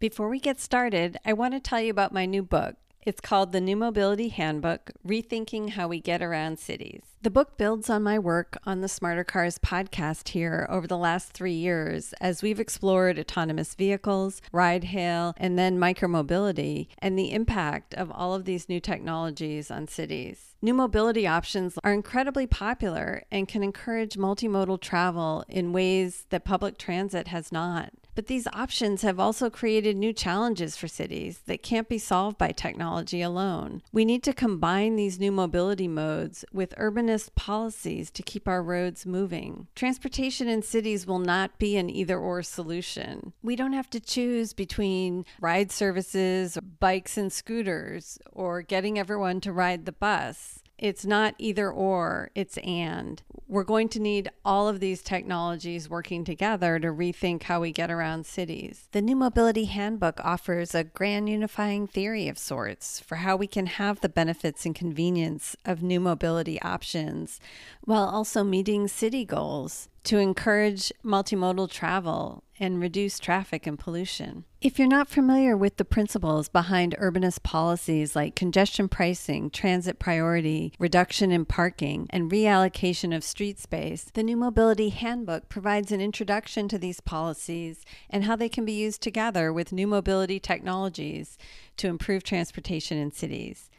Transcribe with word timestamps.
Before 0.00 0.30
we 0.30 0.40
get 0.40 0.58
started, 0.58 1.18
I 1.26 1.34
want 1.34 1.52
to 1.52 1.60
tell 1.60 1.78
you 1.78 1.90
about 1.90 2.14
my 2.14 2.24
new 2.24 2.42
book. 2.42 2.76
It's 3.02 3.20
called 3.20 3.52
The 3.52 3.60
New 3.60 3.76
Mobility 3.76 4.28
Handbook 4.28 4.92
Rethinking 5.06 5.70
How 5.70 5.88
We 5.88 6.00
Get 6.00 6.22
Around 6.22 6.58
Cities. 6.58 7.02
The 7.20 7.28
book 7.28 7.58
builds 7.58 7.90
on 7.90 8.02
my 8.02 8.18
work 8.18 8.56
on 8.64 8.80
the 8.80 8.88
Smarter 8.88 9.24
Cars 9.24 9.58
podcast 9.58 10.28
here 10.28 10.66
over 10.70 10.86
the 10.86 10.96
last 10.96 11.32
three 11.32 11.52
years 11.52 12.14
as 12.18 12.42
we've 12.42 12.58
explored 12.58 13.18
autonomous 13.18 13.74
vehicles, 13.74 14.40
ride 14.52 14.84
hail, 14.84 15.34
and 15.36 15.58
then 15.58 15.78
micromobility 15.78 16.88
and 17.00 17.18
the 17.18 17.32
impact 17.32 17.92
of 17.92 18.10
all 18.10 18.32
of 18.32 18.46
these 18.46 18.70
new 18.70 18.80
technologies 18.80 19.70
on 19.70 19.86
cities. 19.86 20.56
New 20.62 20.72
mobility 20.72 21.26
options 21.26 21.78
are 21.84 21.92
incredibly 21.92 22.46
popular 22.46 23.22
and 23.30 23.48
can 23.48 23.62
encourage 23.62 24.14
multimodal 24.14 24.80
travel 24.80 25.44
in 25.46 25.74
ways 25.74 26.24
that 26.30 26.46
public 26.46 26.78
transit 26.78 27.28
has 27.28 27.52
not. 27.52 27.92
But 28.20 28.26
these 28.26 28.46
options 28.48 29.00
have 29.00 29.18
also 29.18 29.48
created 29.48 29.96
new 29.96 30.12
challenges 30.12 30.76
for 30.76 30.86
cities 30.86 31.40
that 31.46 31.62
can't 31.62 31.88
be 31.88 31.96
solved 31.96 32.36
by 32.36 32.52
technology 32.52 33.22
alone. 33.22 33.80
We 33.92 34.04
need 34.04 34.22
to 34.24 34.34
combine 34.34 34.96
these 34.96 35.18
new 35.18 35.32
mobility 35.32 35.88
modes 35.88 36.44
with 36.52 36.76
urbanist 36.76 37.34
policies 37.34 38.10
to 38.10 38.22
keep 38.22 38.46
our 38.46 38.62
roads 38.62 39.06
moving. 39.06 39.68
Transportation 39.74 40.48
in 40.48 40.60
cities 40.60 41.06
will 41.06 41.18
not 41.18 41.58
be 41.58 41.78
an 41.78 41.88
either 41.88 42.18
or 42.18 42.42
solution. 42.42 43.32
We 43.42 43.56
don't 43.56 43.72
have 43.72 43.88
to 43.88 44.00
choose 44.00 44.52
between 44.52 45.24
ride 45.40 45.72
services, 45.72 46.58
bikes 46.78 47.16
and 47.16 47.32
scooters, 47.32 48.18
or 48.32 48.60
getting 48.60 48.98
everyone 48.98 49.40
to 49.40 49.50
ride 49.50 49.86
the 49.86 49.92
bus. 49.92 50.59
It's 50.80 51.04
not 51.04 51.34
either 51.36 51.70
or, 51.70 52.30
it's 52.34 52.56
and. 52.56 53.22
We're 53.46 53.64
going 53.64 53.90
to 53.90 54.00
need 54.00 54.30
all 54.46 54.66
of 54.66 54.80
these 54.80 55.02
technologies 55.02 55.90
working 55.90 56.24
together 56.24 56.78
to 56.78 56.86
rethink 56.86 57.42
how 57.42 57.60
we 57.60 57.70
get 57.70 57.90
around 57.90 58.24
cities. 58.24 58.88
The 58.92 59.02
New 59.02 59.14
Mobility 59.14 59.66
Handbook 59.66 60.18
offers 60.24 60.74
a 60.74 60.84
grand 60.84 61.28
unifying 61.28 61.86
theory 61.86 62.28
of 62.28 62.38
sorts 62.38 62.98
for 62.98 63.16
how 63.16 63.36
we 63.36 63.46
can 63.46 63.66
have 63.66 64.00
the 64.00 64.08
benefits 64.08 64.64
and 64.64 64.74
convenience 64.74 65.54
of 65.66 65.82
new 65.82 66.00
mobility 66.00 66.58
options 66.62 67.40
while 67.82 68.08
also 68.08 68.42
meeting 68.42 68.88
city 68.88 69.26
goals 69.26 69.89
to 70.04 70.18
encourage 70.18 70.92
multimodal 71.04 71.70
travel 71.70 72.42
and 72.58 72.80
reduce 72.80 73.18
traffic 73.18 73.66
and 73.66 73.78
pollution. 73.78 74.44
If 74.60 74.78
you're 74.78 74.86
not 74.86 75.08
familiar 75.08 75.56
with 75.56 75.78
the 75.78 75.84
principles 75.84 76.50
behind 76.50 76.94
urbanist 77.00 77.42
policies 77.42 78.14
like 78.14 78.36
congestion 78.36 78.88
pricing, 78.88 79.48
transit 79.48 79.98
priority, 79.98 80.74
reduction 80.78 81.32
in 81.32 81.46
parking, 81.46 82.06
and 82.10 82.30
reallocation 82.30 83.16
of 83.16 83.24
street 83.24 83.58
space, 83.58 84.10
the 84.12 84.22
New 84.22 84.36
Mobility 84.36 84.90
Handbook 84.90 85.48
provides 85.48 85.90
an 85.90 86.02
introduction 86.02 86.68
to 86.68 86.78
these 86.78 87.00
policies 87.00 87.84
and 88.10 88.24
how 88.24 88.36
they 88.36 88.50
can 88.50 88.66
be 88.66 88.72
used 88.72 89.00
together 89.00 89.52
with 89.52 89.72
new 89.72 89.86
mobility 89.86 90.38
technologies 90.38 91.38
to 91.78 91.88
improve 91.88 92.22
transportation 92.22 92.98
in 92.98 93.10
cities. 93.10 93.70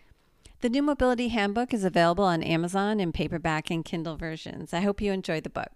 The 0.61 0.69
New 0.69 0.81
Mobility 0.81 1.30
Handbook 1.30 1.73
is 1.73 1.83
available 1.83 2.23
on 2.23 2.41
Amazon 2.41 3.00
in 3.00 3.11
paperback 3.11 3.69
and 3.69 3.85
Kindle 3.85 4.16
versions. 4.16 4.73
I 4.73 4.81
hope 4.81 5.02
you 5.02 5.11
enjoy 5.11 5.41
the 5.41 5.50
book. 5.50 5.72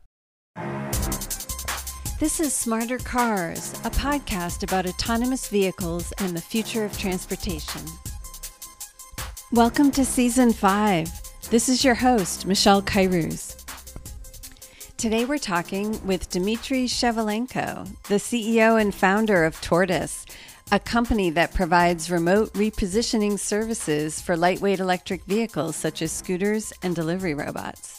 This 2.17 2.39
is 2.39 2.55
Smarter 2.55 2.97
Cars, 2.97 3.73
a 3.83 3.89
podcast 3.89 4.63
about 4.63 4.87
autonomous 4.87 5.49
vehicles 5.49 6.13
and 6.19 6.33
the 6.33 6.41
future 6.41 6.85
of 6.85 6.97
transportation. 6.97 7.81
Welcome 9.51 9.91
to 9.91 10.05
Season 10.05 10.53
5. 10.53 11.11
This 11.49 11.67
is 11.67 11.83
your 11.83 11.95
host, 11.95 12.45
Michelle 12.45 12.81
Kairouz. 12.81 13.61
Today 14.95 15.25
we're 15.25 15.37
talking 15.37 16.03
with 16.07 16.29
Dmitry 16.29 16.85
Shevelenko, 16.85 17.93
the 18.07 18.15
CEO 18.15 18.79
and 18.79 18.95
founder 18.95 19.43
of 19.43 19.59
Tortoise, 19.59 20.25
a 20.71 20.79
company 20.79 21.29
that 21.31 21.53
provides 21.53 22.09
remote 22.09 22.53
repositioning 22.53 23.37
services 23.37 24.21
for 24.21 24.37
lightweight 24.37 24.79
electric 24.79 25.25
vehicles 25.25 25.75
such 25.75 26.01
as 26.01 26.13
scooters 26.13 26.71
and 26.81 26.95
delivery 26.95 27.33
robots. 27.33 27.94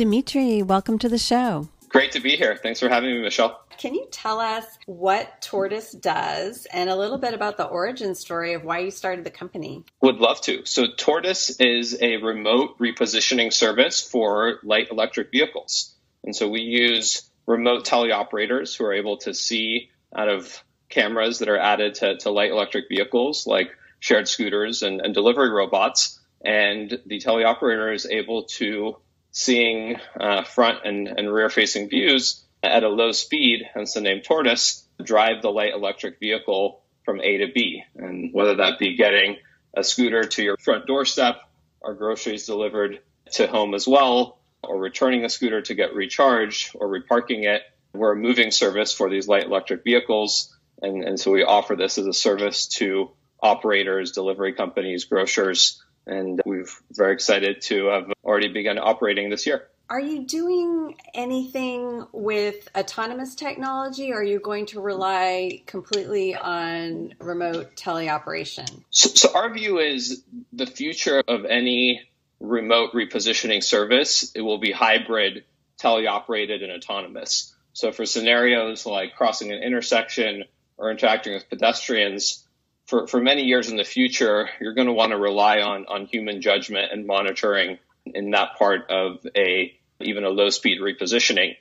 Dmitry, 0.00 0.62
welcome 0.62 0.98
to 1.00 1.10
the 1.10 1.18
show. 1.18 1.68
Great 1.90 2.12
to 2.12 2.20
be 2.20 2.34
here. 2.34 2.56
Thanks 2.56 2.80
for 2.80 2.88
having 2.88 3.10
me, 3.10 3.20
Michelle. 3.20 3.60
Can 3.76 3.94
you 3.94 4.06
tell 4.10 4.40
us 4.40 4.64
what 4.86 5.42
Tortoise 5.42 5.92
does 5.92 6.66
and 6.72 6.88
a 6.88 6.96
little 6.96 7.18
bit 7.18 7.34
about 7.34 7.58
the 7.58 7.66
origin 7.66 8.14
story 8.14 8.54
of 8.54 8.64
why 8.64 8.78
you 8.78 8.90
started 8.90 9.26
the 9.26 9.30
company? 9.30 9.84
Would 10.00 10.16
love 10.16 10.40
to. 10.44 10.64
So, 10.64 10.86
Tortoise 10.96 11.60
is 11.60 11.98
a 12.00 12.16
remote 12.16 12.78
repositioning 12.78 13.52
service 13.52 14.00
for 14.00 14.60
light 14.62 14.90
electric 14.90 15.30
vehicles. 15.32 15.94
And 16.24 16.34
so, 16.34 16.48
we 16.48 16.62
use 16.62 17.30
remote 17.44 17.84
teleoperators 17.84 18.74
who 18.74 18.86
are 18.86 18.94
able 18.94 19.18
to 19.18 19.34
see 19.34 19.90
out 20.16 20.30
of 20.30 20.64
cameras 20.88 21.40
that 21.40 21.50
are 21.50 21.58
added 21.58 21.96
to, 21.96 22.16
to 22.20 22.30
light 22.30 22.52
electric 22.52 22.88
vehicles 22.88 23.46
like 23.46 23.76
shared 23.98 24.28
scooters 24.28 24.82
and, 24.82 25.02
and 25.02 25.12
delivery 25.12 25.50
robots. 25.50 26.18
And 26.42 26.88
the 27.04 27.20
teleoperator 27.20 27.94
is 27.94 28.06
able 28.06 28.44
to 28.44 28.96
seeing 29.32 29.96
uh, 30.18 30.44
front 30.44 30.78
and, 30.84 31.08
and 31.08 31.32
rear 31.32 31.48
facing 31.48 31.88
views 31.88 32.44
at 32.62 32.82
a 32.82 32.88
low 32.88 33.12
speed, 33.12 33.62
hence 33.72 33.94
the 33.94 34.00
name 34.00 34.20
Tortoise, 34.20 34.86
drive 35.02 35.42
the 35.42 35.50
light 35.50 35.72
electric 35.72 36.18
vehicle 36.20 36.82
from 37.04 37.20
A 37.20 37.38
to 37.38 37.52
B. 37.52 37.82
And 37.96 38.32
whether 38.34 38.56
that 38.56 38.78
be 38.78 38.96
getting 38.96 39.36
a 39.74 39.82
scooter 39.82 40.24
to 40.24 40.42
your 40.42 40.56
front 40.58 40.86
doorstep, 40.86 41.36
or 41.80 41.94
groceries 41.94 42.46
delivered 42.46 43.00
to 43.32 43.46
home 43.46 43.74
as 43.74 43.86
well, 43.88 44.38
or 44.62 44.78
returning 44.78 45.24
a 45.24 45.30
scooter 45.30 45.62
to 45.62 45.74
get 45.74 45.94
recharged, 45.94 46.74
or 46.74 46.88
reparking 46.88 47.44
it, 47.44 47.62
we're 47.94 48.12
a 48.12 48.16
moving 48.16 48.50
service 48.50 48.92
for 48.92 49.08
these 49.08 49.26
light 49.26 49.46
electric 49.46 49.82
vehicles. 49.84 50.54
And, 50.82 51.04
and 51.04 51.18
so 51.18 51.30
we 51.30 51.42
offer 51.44 51.76
this 51.76 51.98
as 51.98 52.06
a 52.06 52.12
service 52.12 52.66
to 52.78 53.10
operators, 53.42 54.12
delivery 54.12 54.52
companies, 54.52 55.04
grocers, 55.04 55.82
and 56.10 56.42
we're 56.44 56.66
very 56.92 57.12
excited 57.14 57.62
to 57.62 57.86
have 57.86 58.12
already 58.24 58.48
begun 58.48 58.78
operating 58.78 59.30
this 59.30 59.46
year. 59.46 59.68
Are 59.88 60.00
you 60.00 60.24
doing 60.24 60.96
anything 61.14 62.06
with 62.12 62.68
autonomous 62.76 63.34
technology 63.34 64.12
or 64.12 64.18
are 64.18 64.22
you 64.22 64.38
going 64.38 64.66
to 64.66 64.80
rely 64.80 65.62
completely 65.66 66.36
on 66.36 67.14
remote 67.18 67.74
teleoperation? 67.74 68.84
So, 68.90 69.08
so 69.08 69.34
our 69.34 69.52
view 69.52 69.80
is 69.80 70.22
the 70.52 70.66
future 70.66 71.24
of 71.26 71.44
any 71.44 72.02
remote 72.38 72.92
repositioning 72.92 73.62
service, 73.62 74.32
it 74.34 74.40
will 74.40 74.58
be 74.58 74.72
hybrid, 74.72 75.44
teleoperated, 75.80 76.62
and 76.62 76.72
autonomous. 76.72 77.54
So 77.72 77.92
for 77.92 78.06
scenarios 78.06 78.86
like 78.86 79.14
crossing 79.16 79.52
an 79.52 79.62
intersection 79.62 80.44
or 80.78 80.90
interacting 80.90 81.34
with 81.34 81.48
pedestrians, 81.48 82.46
for, 82.90 83.06
for 83.06 83.20
many 83.20 83.44
years 83.44 83.70
in 83.70 83.76
the 83.76 83.84
future, 83.84 84.50
you're 84.60 84.74
going 84.74 84.88
to 84.88 84.92
want 84.92 85.12
to 85.12 85.16
rely 85.16 85.60
on, 85.60 85.86
on 85.86 86.06
human 86.06 86.42
judgment 86.42 86.90
and 86.92 87.06
monitoring 87.06 87.78
in 88.04 88.32
that 88.32 88.56
part 88.58 88.90
of 88.90 89.24
a 89.36 89.72
even 90.00 90.24
a 90.24 90.28
low 90.28 90.50
speed 90.50 90.80
repositioning. 90.80 91.56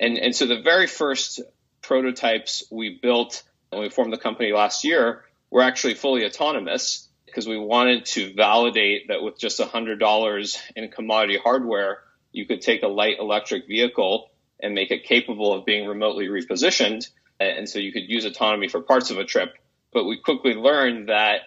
And, 0.00 0.16
and 0.18 0.36
so 0.36 0.46
the 0.46 0.60
very 0.60 0.86
first 0.86 1.40
prototypes 1.82 2.62
we 2.70 2.98
built 3.02 3.42
when 3.70 3.82
we 3.82 3.90
formed 3.90 4.12
the 4.12 4.18
company 4.18 4.52
last 4.52 4.84
year 4.84 5.24
were 5.50 5.62
actually 5.62 5.94
fully 5.94 6.24
autonomous 6.24 7.08
because 7.26 7.48
we 7.48 7.58
wanted 7.58 8.04
to 8.04 8.32
validate 8.34 9.08
that 9.08 9.22
with 9.22 9.38
just 9.38 9.58
$100 9.58 10.56
in 10.76 10.90
commodity 10.90 11.38
hardware, 11.42 11.98
you 12.30 12.46
could 12.46 12.60
take 12.60 12.82
a 12.82 12.88
light 12.88 13.16
electric 13.18 13.66
vehicle 13.66 14.30
and 14.60 14.74
make 14.74 14.90
it 14.90 15.04
capable 15.04 15.52
of 15.52 15.64
being 15.64 15.88
remotely 15.88 16.28
repositioned. 16.28 17.08
And 17.40 17.68
so 17.68 17.78
you 17.78 17.92
could 17.92 18.08
use 18.08 18.24
autonomy 18.24 18.68
for 18.68 18.80
parts 18.80 19.10
of 19.10 19.18
a 19.18 19.24
trip 19.24 19.54
but 19.92 20.04
we 20.04 20.18
quickly 20.18 20.54
learned 20.54 21.08
that 21.08 21.40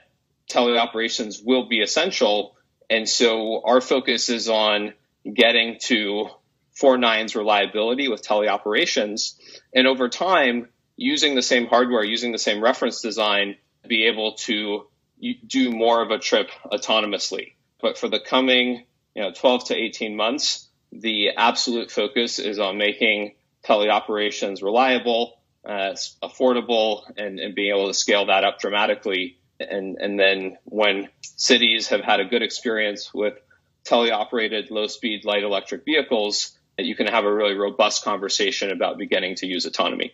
teleoperations 0.49 1.43
will 1.43 1.67
be 1.67 1.81
essential. 1.81 2.55
And 2.89 3.07
so 3.07 3.61
our 3.63 3.81
focus 3.81 4.29
is 4.29 4.49
on 4.49 4.93
getting 5.31 5.77
to 5.83 6.27
four 6.73 6.97
nines 6.97 7.35
reliability 7.35 8.07
with 8.07 8.23
teleoperations. 8.23 9.35
And 9.73 9.87
over 9.87 10.09
time, 10.09 10.69
using 10.97 11.35
the 11.35 11.41
same 11.41 11.67
hardware, 11.67 12.03
using 12.03 12.31
the 12.31 12.37
same 12.37 12.63
reference 12.63 13.01
design, 13.01 13.55
be 13.87 14.05
able 14.05 14.33
to 14.33 14.87
do 15.45 15.71
more 15.71 16.01
of 16.01 16.11
a 16.11 16.19
trip 16.19 16.49
autonomously. 16.71 17.53
But 17.81 17.97
for 17.97 18.07
the 18.07 18.19
coming 18.19 18.85
you 19.15 19.21
know, 19.21 19.31
12 19.31 19.65
to 19.65 19.75
18 19.75 20.15
months, 20.15 20.67
the 20.91 21.29
absolute 21.37 21.91
focus 21.91 22.39
is 22.39 22.59
on 22.59 22.77
making 22.77 23.35
teleoperations 23.63 24.63
reliable 24.63 25.40
uh, 25.65 25.93
affordable 26.23 27.03
and, 27.17 27.39
and 27.39 27.55
being 27.55 27.75
able 27.75 27.87
to 27.87 27.93
scale 27.93 28.25
that 28.27 28.43
up 28.43 28.59
dramatically. 28.59 29.37
And, 29.59 29.97
and 29.99 30.19
then 30.19 30.57
when 30.63 31.09
cities 31.21 31.89
have 31.89 32.01
had 32.01 32.19
a 32.19 32.25
good 32.25 32.41
experience 32.41 33.13
with 33.13 33.35
teleoperated 33.85 34.71
low 34.71 34.87
speed 34.87 35.25
light 35.25 35.43
electric 35.43 35.85
vehicles, 35.85 36.57
you 36.77 36.95
can 36.95 37.07
have 37.07 37.25
a 37.25 37.33
really 37.33 37.53
robust 37.53 38.03
conversation 38.03 38.71
about 38.71 38.97
beginning 38.97 39.35
to 39.35 39.47
use 39.47 39.65
autonomy. 39.65 40.13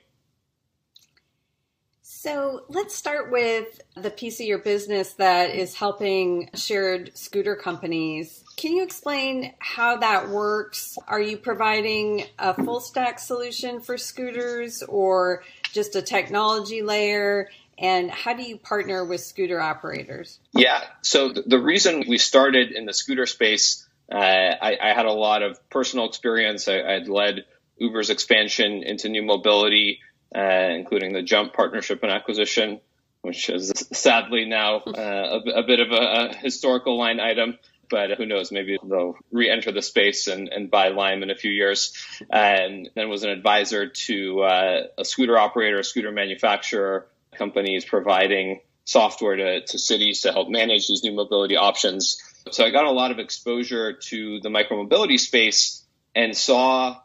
So 2.27 2.63
let's 2.67 2.93
start 2.93 3.31
with 3.31 3.79
the 3.95 4.09
piece 4.09 4.41
of 4.41 4.45
your 4.45 4.57
business 4.57 5.13
that 5.13 5.51
is 5.51 5.73
helping 5.73 6.49
shared 6.55 7.17
scooter 7.17 7.55
companies. 7.55 8.43
Can 8.57 8.75
you 8.75 8.83
explain 8.83 9.53
how 9.59 9.95
that 9.95 10.27
works? 10.27 10.97
Are 11.07 11.21
you 11.21 11.37
providing 11.37 12.25
a 12.37 12.53
full 12.53 12.81
stack 12.81 13.19
solution 13.19 13.79
for 13.79 13.97
scooters 13.97 14.83
or 14.83 15.43
just 15.71 15.95
a 15.95 16.01
technology 16.01 16.81
layer? 16.81 17.47
And 17.77 18.11
how 18.11 18.33
do 18.33 18.43
you 18.43 18.57
partner 18.57 19.05
with 19.05 19.21
scooter 19.21 19.61
operators? 19.61 20.41
Yeah, 20.51 20.83
so 21.03 21.31
the 21.31 21.59
reason 21.59 22.03
we 22.09 22.17
started 22.17 22.73
in 22.73 22.85
the 22.85 22.93
scooter 22.93 23.25
space, 23.25 23.87
uh, 24.11 24.17
I, 24.17 24.77
I, 24.83 24.93
had 24.93 25.05
a 25.05 25.13
lot 25.13 25.43
of 25.43 25.69
personal 25.69 26.09
experience. 26.09 26.67
I, 26.67 26.91
had 26.91 27.07
led 27.07 27.45
Uber's 27.77 28.09
expansion 28.09 28.83
into 28.83 29.07
new 29.07 29.23
mobility, 29.23 29.99
uh, 30.35 30.39
including 30.39 31.13
the 31.13 31.21
Jump 31.21 31.53
partnership 31.53 32.03
and 32.03 32.11
acquisition, 32.11 32.79
which 33.21 33.49
is 33.49 33.71
sadly 33.91 34.45
now 34.45 34.77
uh, 34.77 35.41
a, 35.45 35.59
a, 35.59 35.63
bit 35.63 35.79
of 35.79 35.91
a, 35.91 35.95
a, 36.29 36.35
historical 36.35 36.97
line 36.97 37.19
item. 37.19 37.57
But 37.89 38.11
who 38.17 38.25
knows? 38.25 38.51
Maybe 38.51 38.77
they'll 38.83 39.15
re-enter 39.31 39.71
the 39.71 39.81
space 39.81 40.27
and, 40.27 40.49
and 40.49 40.69
buy 40.69 40.89
Lime 40.89 41.23
in 41.23 41.29
a 41.29 41.35
few 41.35 41.51
years. 41.51 41.93
And 42.29 42.89
then 42.95 43.07
was 43.07 43.23
an 43.23 43.29
advisor 43.29 43.87
to 43.87 44.41
uh, 44.41 44.81
a 44.97 45.05
scooter 45.05 45.37
operator, 45.37 45.79
a 45.79 45.83
scooter 45.85 46.11
manufacturer, 46.11 47.07
companies 47.33 47.85
providing 47.85 48.59
software 48.83 49.37
to, 49.37 49.61
to 49.61 49.79
cities 49.79 50.21
to 50.21 50.31
help 50.31 50.49
manage 50.49 50.87
these 50.87 51.03
new 51.03 51.13
mobility 51.13 51.55
options. 51.55 52.21
So 52.51 52.65
I 52.65 52.71
got 52.71 52.85
a 52.85 52.91
lot 52.91 53.11
of 53.11 53.19
exposure 53.19 53.93
to 53.93 54.39
the 54.41 54.49
micromobility 54.49 55.19
space 55.19 55.83
and 56.15 56.35
saw 56.35 56.97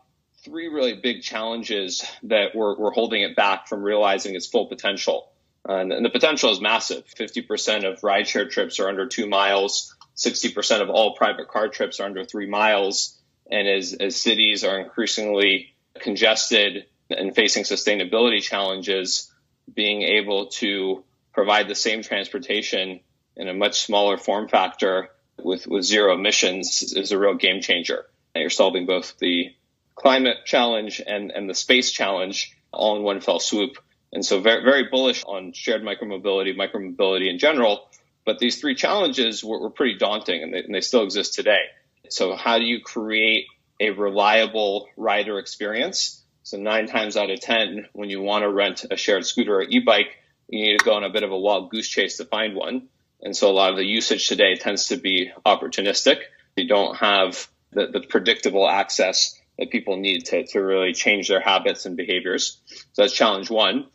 three 0.44 0.68
really 0.68 0.94
big 0.94 1.22
challenges 1.22 2.04
that 2.24 2.54
were, 2.54 2.76
were 2.76 2.90
holding 2.90 3.22
it 3.22 3.36
back 3.36 3.68
from 3.68 3.82
realizing 3.82 4.34
its 4.34 4.46
full 4.46 4.66
potential. 4.66 5.30
Uh, 5.68 5.76
and, 5.76 5.92
and 5.92 6.04
the 6.04 6.10
potential 6.10 6.50
is 6.50 6.60
massive. 6.60 7.04
50% 7.06 7.90
of 7.90 8.00
rideshare 8.00 8.50
trips 8.50 8.80
are 8.80 8.88
under 8.88 9.06
two 9.06 9.28
miles. 9.28 9.94
60% 10.16 10.80
of 10.80 10.90
all 10.90 11.14
private 11.14 11.48
car 11.48 11.68
trips 11.68 12.00
are 12.00 12.04
under 12.04 12.24
three 12.24 12.48
miles. 12.48 13.18
And 13.50 13.68
as, 13.68 13.92
as 13.94 14.20
cities 14.20 14.64
are 14.64 14.80
increasingly 14.80 15.74
congested 16.00 16.86
and 17.08 17.34
facing 17.34 17.64
sustainability 17.64 18.42
challenges, 18.42 19.30
being 19.72 20.02
able 20.02 20.46
to 20.46 21.04
provide 21.32 21.68
the 21.68 21.74
same 21.74 22.02
transportation 22.02 23.00
in 23.36 23.48
a 23.48 23.54
much 23.54 23.80
smaller 23.80 24.18
form 24.18 24.48
factor 24.48 25.10
with, 25.42 25.66
with 25.66 25.84
zero 25.84 26.14
emissions 26.14 26.92
is 26.92 27.12
a 27.12 27.18
real 27.18 27.34
game 27.34 27.60
changer. 27.60 28.04
And 28.34 28.40
you're 28.40 28.50
solving 28.50 28.86
both 28.86 29.18
the 29.18 29.54
climate 29.94 30.38
challenge 30.44 31.00
and, 31.04 31.30
and 31.30 31.48
the 31.48 31.54
space 31.54 31.90
challenge 31.90 32.56
all 32.72 32.96
in 32.96 33.02
one 33.02 33.20
fell 33.20 33.40
swoop. 33.40 33.76
And 34.12 34.24
so 34.24 34.40
very, 34.40 34.64
very 34.64 34.88
bullish 34.90 35.24
on 35.24 35.52
shared 35.52 35.82
micromobility, 35.82 36.54
micromobility 36.56 37.30
in 37.30 37.38
general. 37.38 37.88
But 38.24 38.38
these 38.38 38.60
three 38.60 38.74
challenges 38.74 39.42
were, 39.42 39.60
were 39.60 39.70
pretty 39.70 39.98
daunting 39.98 40.42
and 40.42 40.54
they, 40.54 40.62
and 40.62 40.74
they 40.74 40.80
still 40.80 41.02
exist 41.02 41.34
today. 41.34 41.62
So 42.08 42.36
how 42.36 42.58
do 42.58 42.64
you 42.64 42.80
create 42.80 43.46
a 43.80 43.90
reliable 43.90 44.88
rider 44.96 45.38
experience? 45.38 46.22
So 46.42 46.58
nine 46.58 46.88
times 46.88 47.16
out 47.16 47.30
of 47.30 47.40
10, 47.40 47.88
when 47.92 48.10
you 48.10 48.20
want 48.20 48.42
to 48.42 48.50
rent 48.50 48.84
a 48.90 48.96
shared 48.96 49.24
scooter 49.26 49.56
or 49.56 49.62
e-bike, 49.62 50.18
you 50.48 50.62
need 50.62 50.78
to 50.78 50.84
go 50.84 50.94
on 50.94 51.04
a 51.04 51.10
bit 51.10 51.22
of 51.22 51.30
a 51.30 51.38
wild 51.38 51.70
goose 51.70 51.88
chase 51.88 52.18
to 52.18 52.24
find 52.24 52.54
one. 52.54 52.88
And 53.22 53.36
so 53.36 53.50
a 53.50 53.52
lot 53.52 53.70
of 53.70 53.76
the 53.76 53.84
usage 53.84 54.26
today 54.26 54.56
tends 54.56 54.88
to 54.88 54.96
be 54.96 55.30
opportunistic. 55.46 56.18
You 56.56 56.66
don't 56.66 56.96
have 56.96 57.48
the, 57.72 57.86
the 57.86 58.00
predictable 58.00 58.68
access 58.68 59.40
that 59.58 59.70
people 59.70 59.96
need 59.96 60.26
to, 60.26 60.44
to 60.46 60.60
really 60.60 60.92
change 60.92 61.28
their 61.28 61.40
habits 61.40 61.86
and 61.86 61.96
behaviors. 61.96 62.60
So 62.92 63.02
that's 63.02 63.12
challenge 63.12 63.50
one. 63.50 63.86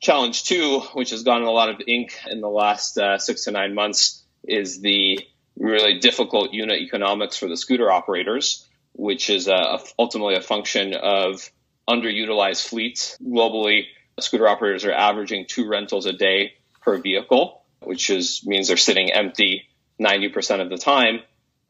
Challenge 0.00 0.44
two, 0.44 0.80
which 0.94 1.10
has 1.10 1.22
gotten 1.22 1.46
a 1.46 1.50
lot 1.50 1.70
of 1.70 1.80
ink 1.86 2.14
in 2.30 2.40
the 2.40 2.48
last 2.48 2.98
uh, 2.98 3.18
six 3.18 3.44
to 3.44 3.50
nine 3.50 3.74
months, 3.74 4.24
is 4.46 4.80
the 4.80 5.20
really 5.58 5.98
difficult 5.98 6.52
unit 6.52 6.80
economics 6.80 7.36
for 7.36 7.48
the 7.48 7.56
scooter 7.56 7.90
operators, 7.90 8.66
which 8.92 9.28
is 9.28 9.48
uh, 9.48 9.78
ultimately 9.98 10.34
a 10.34 10.40
function 10.40 10.94
of 10.94 11.50
underutilized 11.88 12.68
fleets. 12.68 13.16
Globally, 13.20 13.84
scooter 14.20 14.46
operators 14.46 14.84
are 14.84 14.92
averaging 14.92 15.46
two 15.48 15.66
rentals 15.66 16.06
a 16.06 16.12
day 16.12 16.54
per 16.82 16.98
vehicle, 16.98 17.62
which 17.82 18.10
is 18.10 18.42
means 18.46 18.68
they're 18.68 18.76
sitting 18.76 19.10
empty 19.10 19.68
90% 20.00 20.60
of 20.60 20.70
the 20.70 20.78
time, 20.78 21.20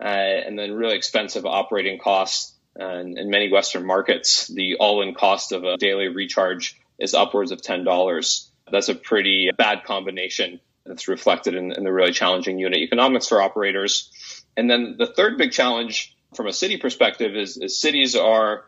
uh, 0.01 0.05
and 0.07 0.59
then 0.59 0.75
really 0.75 0.97
expensive 0.97 1.47
operating 1.47 1.99
costs. 1.99 2.55
And 2.79 3.19
in 3.19 3.29
many 3.29 3.51
Western 3.51 3.85
markets, 3.85 4.47
the 4.47 4.77
all-in 4.77 5.13
cost 5.13 5.51
of 5.51 5.65
a 5.65 5.77
daily 5.77 6.07
recharge 6.09 6.81
is 6.99 7.13
upwards 7.13 7.51
of 7.51 7.61
$10. 7.61 8.49
That's 8.71 8.89
a 8.89 8.95
pretty 8.95 9.51
bad 9.57 9.85
combination 9.85 10.61
that's 10.87 11.09
reflected 11.09 11.55
in, 11.55 11.73
in 11.73 11.83
the 11.83 11.93
really 11.93 12.13
challenging 12.13 12.59
unit 12.59 12.79
economics 12.79 13.27
for 13.27 13.43
operators. 13.43 14.11
And 14.57 14.71
then 14.71 14.95
the 14.97 15.07
third 15.07 15.39
big 15.39 15.51
challenge 15.51 16.17
from 16.35 16.47
a 16.47 16.53
city 16.53 16.77
perspective 16.77 17.37
is, 17.37 17.57
is 17.57 17.81
cities 17.81 18.15
are 18.15 18.65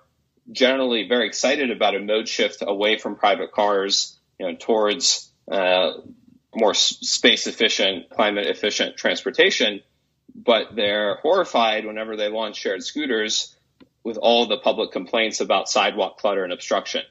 generally 0.51 1.07
very 1.09 1.27
excited 1.27 1.71
about 1.71 1.95
a 1.95 2.01
mode 2.01 2.27
shift 2.27 2.63
away 2.63 2.99
from 2.99 3.15
private 3.15 3.53
cars, 3.53 4.19
you 4.41 4.47
know, 4.47 4.57
towards 4.59 5.31
uh, 5.51 5.93
more 6.55 6.75
space 6.75 7.47
efficient, 7.47 8.11
climate 8.11 8.49
efficient 8.49 8.97
transportation. 8.97 9.83
But 10.35 10.75
they're 10.75 11.17
horrified 11.17 11.85
whenever 11.85 12.17
they 12.17 12.29
launch 12.29 12.57
shared 12.57 12.83
scooters 12.83 13.55
with 14.05 14.17
all 14.17 14.47
the 14.47 14.59
public 14.59 14.93
complaints 14.93 15.41
about 15.41 15.69
sidewalk 15.69 16.19
clutter 16.19 16.45
and 16.45 16.53
obstruction. 16.53 17.03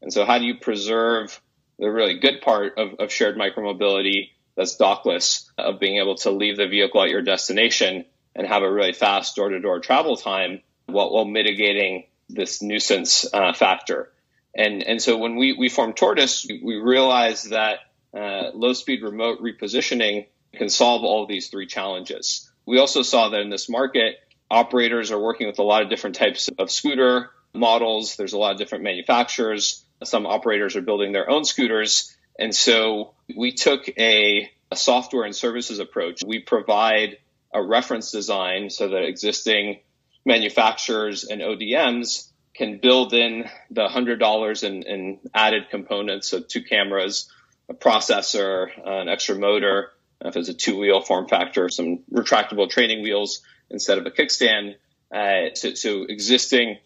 And 0.00 0.12
so 0.12 0.24
how 0.24 0.38
do 0.38 0.44
you 0.44 0.56
preserve 0.56 1.40
the 1.78 1.90
really 1.90 2.18
good 2.18 2.40
part 2.40 2.78
of, 2.78 2.94
of 2.98 3.12
shared 3.12 3.36
micromobility 3.36 4.30
that's 4.56 4.76
dockless, 4.76 5.48
of 5.56 5.80
being 5.80 5.98
able 5.98 6.16
to 6.16 6.30
leave 6.30 6.56
the 6.56 6.68
vehicle 6.68 7.02
at 7.02 7.08
your 7.08 7.22
destination 7.22 8.04
and 8.34 8.46
have 8.46 8.62
a 8.62 8.72
really 8.72 8.92
fast 8.92 9.36
door 9.36 9.48
to 9.48 9.60
door 9.60 9.80
travel 9.80 10.16
time 10.16 10.60
while, 10.86 11.12
while, 11.12 11.24
mitigating 11.24 12.04
this 12.28 12.62
nuisance 12.62 13.26
uh, 13.32 13.52
factor. 13.52 14.12
And, 14.54 14.82
and 14.82 15.00
so 15.00 15.16
when 15.16 15.36
we, 15.36 15.54
we 15.54 15.68
formed 15.68 15.96
Tortoise, 15.96 16.46
we 16.48 16.76
realized 16.76 17.50
that 17.50 17.78
uh, 18.14 18.50
low 18.52 18.74
speed 18.74 19.02
remote 19.02 19.40
repositioning 19.40 20.26
can 20.54 20.68
solve 20.68 21.02
all 21.02 21.26
these 21.26 21.48
three 21.48 21.66
challenges. 21.66 22.50
We 22.66 22.78
also 22.78 23.02
saw 23.02 23.30
that 23.30 23.40
in 23.40 23.48
this 23.50 23.68
market, 23.68 24.16
operators 24.52 25.10
are 25.10 25.18
working 25.18 25.46
with 25.46 25.58
a 25.58 25.62
lot 25.62 25.82
of 25.82 25.88
different 25.88 26.14
types 26.14 26.50
of 26.58 26.70
scooter 26.70 27.30
models. 27.54 28.16
There's 28.16 28.34
a 28.34 28.38
lot 28.38 28.52
of 28.52 28.58
different 28.58 28.84
manufacturers. 28.84 29.82
Some 30.04 30.26
operators 30.26 30.76
are 30.76 30.82
building 30.82 31.12
their 31.12 31.28
own 31.30 31.44
scooters. 31.44 32.14
And 32.38 32.54
so 32.54 33.14
we 33.34 33.52
took 33.52 33.88
a, 33.98 34.50
a 34.70 34.76
software 34.76 35.24
and 35.24 35.34
services 35.34 35.78
approach. 35.78 36.20
We 36.24 36.40
provide 36.40 37.18
a 37.52 37.62
reference 37.62 38.10
design 38.10 38.68
so 38.68 38.88
that 38.88 39.04
existing 39.04 39.80
manufacturers 40.24 41.24
and 41.24 41.40
ODMs 41.40 42.28
can 42.54 42.78
build 42.78 43.14
in 43.14 43.48
the 43.70 43.88
$100 43.88 44.62
in, 44.62 44.82
in 44.82 45.18
added 45.32 45.70
components, 45.70 46.28
so 46.28 46.40
two 46.40 46.62
cameras, 46.62 47.30
a 47.70 47.74
processor, 47.74 48.68
an 48.84 49.08
extra 49.08 49.34
motor, 49.34 49.90
if 50.24 50.36
it's 50.36 50.48
a 50.48 50.54
two 50.54 50.78
wheel 50.78 51.00
form 51.00 51.28
factor, 51.28 51.68
some 51.68 52.00
retractable 52.12 52.68
training 52.68 53.02
wheels 53.02 53.40
instead 53.70 53.98
of 53.98 54.06
a 54.06 54.10
kickstand. 54.10 54.74
Uh, 55.14 55.54
so, 55.54 55.74
so 55.74 56.04
existing 56.08 56.78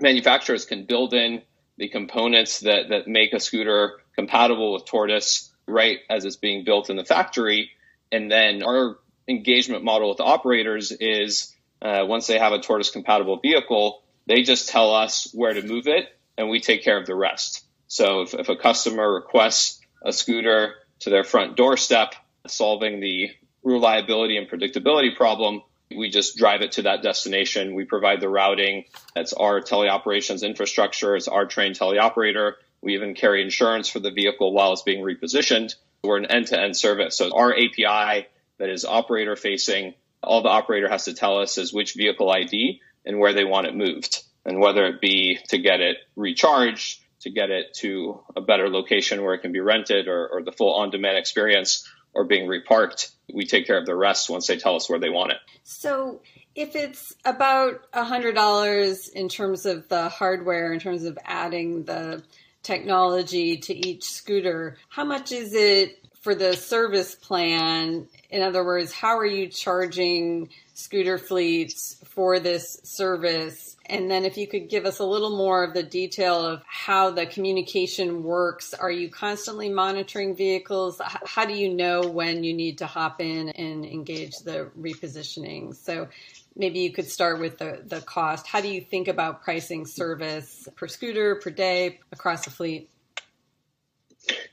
manufacturers 0.00 0.64
can 0.64 0.84
build 0.84 1.14
in 1.14 1.42
the 1.78 1.88
components 1.88 2.60
that, 2.60 2.90
that 2.90 3.08
make 3.08 3.32
a 3.32 3.40
scooter 3.40 4.00
compatible 4.14 4.74
with 4.74 4.84
Tortoise 4.84 5.52
right 5.66 5.98
as 6.10 6.24
it's 6.24 6.36
being 6.36 6.64
built 6.64 6.90
in 6.90 6.96
the 6.96 7.04
factory. 7.04 7.70
And 8.10 8.30
then 8.30 8.62
our 8.62 8.98
engagement 9.28 9.84
model 9.84 10.08
with 10.08 10.18
the 10.18 10.24
operators 10.24 10.92
is 10.92 11.54
uh, 11.80 12.04
once 12.06 12.26
they 12.26 12.38
have 12.38 12.52
a 12.52 12.60
Tortoise 12.60 12.90
compatible 12.90 13.38
vehicle, 13.40 14.02
they 14.26 14.42
just 14.42 14.68
tell 14.68 14.94
us 14.94 15.28
where 15.32 15.52
to 15.52 15.62
move 15.62 15.86
it 15.86 16.08
and 16.36 16.48
we 16.48 16.60
take 16.60 16.84
care 16.84 16.98
of 16.98 17.06
the 17.06 17.14
rest. 17.14 17.64
So 17.88 18.22
if, 18.22 18.34
if 18.34 18.48
a 18.48 18.56
customer 18.56 19.12
requests 19.12 19.80
a 20.02 20.12
scooter 20.12 20.74
to 21.00 21.10
their 21.10 21.24
front 21.24 21.56
doorstep, 21.56 22.14
solving 22.46 23.00
the 23.00 23.30
reliability 23.62 24.36
and 24.36 24.48
predictability 24.48 25.14
problem, 25.16 25.62
we 25.96 26.08
just 26.08 26.36
drive 26.36 26.62
it 26.62 26.72
to 26.72 26.82
that 26.82 27.02
destination. 27.02 27.74
We 27.74 27.84
provide 27.84 28.20
the 28.20 28.28
routing. 28.28 28.84
That's 29.14 29.32
our 29.32 29.60
teleoperations 29.60 30.42
infrastructure. 30.42 31.16
It's 31.16 31.28
our 31.28 31.46
trained 31.46 31.78
teleoperator. 31.78 32.54
We 32.80 32.94
even 32.94 33.14
carry 33.14 33.42
insurance 33.42 33.88
for 33.88 34.00
the 34.00 34.10
vehicle 34.10 34.52
while 34.52 34.72
it's 34.72 34.82
being 34.82 35.04
repositioned. 35.04 35.74
We're 36.02 36.16
an 36.16 36.26
end 36.26 36.48
to 36.48 36.60
end 36.60 36.76
service. 36.76 37.16
So 37.16 37.30
our 37.34 37.52
API 37.52 38.26
that 38.58 38.68
is 38.68 38.84
operator 38.84 39.36
facing, 39.36 39.94
all 40.22 40.42
the 40.42 40.48
operator 40.48 40.88
has 40.88 41.04
to 41.04 41.14
tell 41.14 41.38
us 41.38 41.58
is 41.58 41.72
which 41.72 41.94
vehicle 41.94 42.30
ID 42.30 42.80
and 43.04 43.18
where 43.18 43.34
they 43.34 43.44
want 43.44 43.66
it 43.66 43.74
moved. 43.74 44.22
And 44.44 44.60
whether 44.60 44.86
it 44.86 45.00
be 45.00 45.38
to 45.48 45.58
get 45.58 45.80
it 45.80 45.98
recharged, 46.16 47.00
to 47.20 47.30
get 47.30 47.50
it 47.50 47.74
to 47.74 48.20
a 48.34 48.40
better 48.40 48.68
location 48.68 49.22
where 49.22 49.34
it 49.34 49.42
can 49.42 49.52
be 49.52 49.60
rented 49.60 50.08
or, 50.08 50.28
or 50.28 50.42
the 50.42 50.50
full 50.50 50.74
on 50.74 50.90
demand 50.90 51.18
experience 51.18 51.88
or 52.14 52.24
being 52.24 52.46
reparked, 52.46 53.10
we 53.32 53.46
take 53.46 53.66
care 53.66 53.78
of 53.78 53.86
the 53.86 53.96
rest 53.96 54.28
once 54.28 54.46
they 54.46 54.56
tell 54.56 54.76
us 54.76 54.88
where 54.88 54.98
they 54.98 55.10
want 55.10 55.32
it. 55.32 55.38
So 55.64 56.20
if 56.54 56.76
it's 56.76 57.14
about 57.24 57.80
a 57.92 58.04
hundred 58.04 58.34
dollars 58.34 59.08
in 59.08 59.28
terms 59.28 59.66
of 59.66 59.88
the 59.88 60.08
hardware, 60.08 60.72
in 60.72 60.80
terms 60.80 61.04
of 61.04 61.18
adding 61.24 61.84
the 61.84 62.22
technology 62.62 63.56
to 63.58 63.74
each 63.74 64.04
scooter, 64.04 64.76
how 64.88 65.04
much 65.04 65.32
is 65.32 65.54
it 65.54 65.98
for 66.20 66.34
the 66.34 66.54
service 66.54 67.14
plan? 67.14 68.06
In 68.32 68.42
other 68.42 68.64
words, 68.64 68.92
how 68.92 69.16
are 69.18 69.26
you 69.26 69.46
charging 69.46 70.48
scooter 70.74 71.18
fleets 71.18 71.96
for 72.04 72.40
this 72.40 72.80
service. 72.82 73.76
And 73.86 74.10
then 74.10 74.24
if 74.24 74.36
you 74.36 74.46
could 74.46 74.68
give 74.68 74.84
us 74.84 74.98
a 74.98 75.04
little 75.04 75.36
more 75.36 75.64
of 75.64 75.74
the 75.74 75.82
detail 75.82 76.44
of 76.44 76.62
how 76.66 77.10
the 77.10 77.26
communication 77.26 78.22
works. 78.22 78.74
Are 78.74 78.90
you 78.90 79.10
constantly 79.10 79.68
monitoring 79.68 80.34
vehicles? 80.34 81.00
How 81.04 81.44
do 81.44 81.54
you 81.54 81.74
know 81.74 82.08
when 82.08 82.44
you 82.44 82.54
need 82.54 82.78
to 82.78 82.86
hop 82.86 83.20
in 83.20 83.50
and 83.50 83.84
engage 83.84 84.36
the 84.38 84.70
repositioning? 84.78 85.74
So 85.74 86.08
maybe 86.56 86.80
you 86.80 86.92
could 86.92 87.08
start 87.08 87.40
with 87.40 87.58
the, 87.58 87.82
the 87.84 88.00
cost. 88.00 88.46
How 88.46 88.60
do 88.60 88.68
you 88.68 88.80
think 88.80 89.08
about 89.08 89.42
pricing 89.42 89.86
service 89.86 90.68
per 90.76 90.88
scooter, 90.88 91.36
per 91.36 91.50
day, 91.50 92.00
across 92.12 92.44
the 92.44 92.50
fleet? 92.50 92.88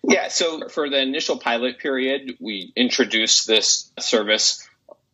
Yeah, 0.04 0.28
so 0.30 0.68
for 0.70 0.90
the 0.90 1.02
initial 1.02 1.38
pilot 1.38 1.80
period, 1.80 2.38
we 2.40 2.72
introduced 2.76 3.48
this 3.48 3.92
service 4.00 4.68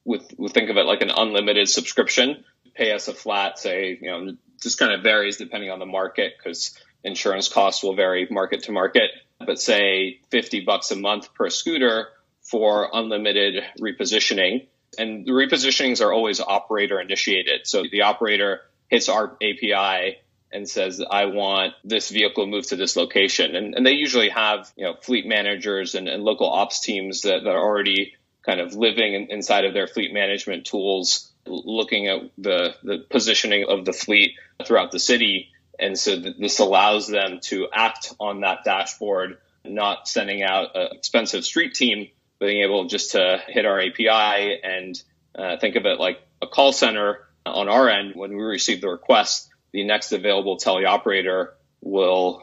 with, 0.04 0.34
we 0.38 0.50
think 0.50 0.70
of 0.70 0.78
it 0.78 0.86
like 0.86 1.02
an 1.02 1.12
unlimited 1.16 1.68
subscription. 1.68 2.44
Pay 2.76 2.92
us 2.92 3.08
a 3.08 3.14
flat, 3.14 3.58
say, 3.60 3.98
you 4.02 4.12
know, 4.12 4.36
just 4.62 4.80
kind 4.80 4.94
of 4.94 5.04
varies 5.04 5.38
depending 5.38 5.70
on 5.70 5.80
the 5.80 5.86
market 5.86 6.34
because 6.38 6.78
insurance 7.04 7.50
costs 7.50 7.84
will 7.84 7.96
vary 7.96 8.28
market 8.30 8.64
to 8.64 8.72
market. 8.72 9.12
But 9.40 9.60
say 9.60 10.20
50 10.32 10.62
bucks 10.62 10.92
a 10.92 10.96
month 10.96 11.34
per 11.34 11.50
scooter 11.50 12.08
for 12.42 12.90
unlimited 12.94 13.64
repositioning. 13.80 14.68
And 14.98 15.26
the 15.26 15.32
repositionings 15.32 16.04
are 16.04 16.14
always 16.14 16.40
operator 16.40 17.02
initiated. 17.02 17.68
So 17.68 17.84
the 17.90 18.04
operator 18.04 18.62
hits 18.88 19.10
our 19.10 19.36
API 19.42 20.18
and 20.56 20.70
says, 20.70 21.04
I 21.12 21.26
want 21.26 21.74
this 21.84 22.10
vehicle 22.10 22.48
moved 22.48 22.70
to 22.70 22.78
this 22.78 22.96
location. 22.96 23.56
And, 23.56 23.76
and 23.76 23.86
they 23.86 23.92
usually 23.92 24.30
have, 24.30 24.72
you 24.78 24.86
know, 24.86 24.96
fleet 24.96 25.28
managers 25.28 25.96
and, 25.96 26.08
and 26.08 26.24
local 26.24 26.50
ops 26.50 26.80
teams 26.80 27.22
that, 27.22 27.44
that, 27.44 27.50
are 27.50 27.60
already 27.62 28.14
kind 28.46 28.62
of 28.62 28.74
living 28.74 29.14
in, 29.14 29.32
inside 29.32 29.66
of 29.66 29.74
their 29.74 29.88
fleet 29.88 30.14
management 30.14 30.66
tools, 30.66 31.32
looking 31.46 32.08
at 32.08 32.22
the, 32.38 32.76
the 32.84 33.06
positioning 33.10 33.66
of 33.68 33.86
the 33.86 33.94
fleet 33.94 34.36
throughout 34.66 34.92
the 34.92 35.00
city. 35.00 35.50
And 35.78 36.00
so 36.00 36.22
th- 36.22 36.38
this 36.40 36.60
allows 36.60 37.08
them 37.08 37.40
to 37.44 37.68
act 37.74 38.14
on 38.20 38.42
that 38.42 38.64
dashboard, 38.64 39.38
not 39.66 40.08
sending 40.08 40.42
out 40.42 40.70
an 40.76 40.90
expensive 40.94 41.44
street 41.44 41.74
team, 41.74 42.08
being 42.40 42.64
able 42.64 42.86
just 42.86 43.12
to 43.12 43.42
hit 43.48 43.66
our 43.66 43.82
API 43.82 44.60
and 44.64 45.02
uh, 45.38 45.58
think 45.58 45.76
of 45.76 45.86
it 45.86 46.00
like 46.00 46.22
a 46.42 46.48
call 46.48 46.72
center 46.72 47.28
on 47.46 47.68
our 47.68 47.90
end 47.90 48.16
when 48.16 48.36
we 48.36 48.44
receive 48.44 48.80
the 48.80 48.90
request 48.90 49.50
the 49.76 49.84
next 49.84 50.14
available 50.14 50.58
teleoperator 50.58 51.50
will 51.82 52.42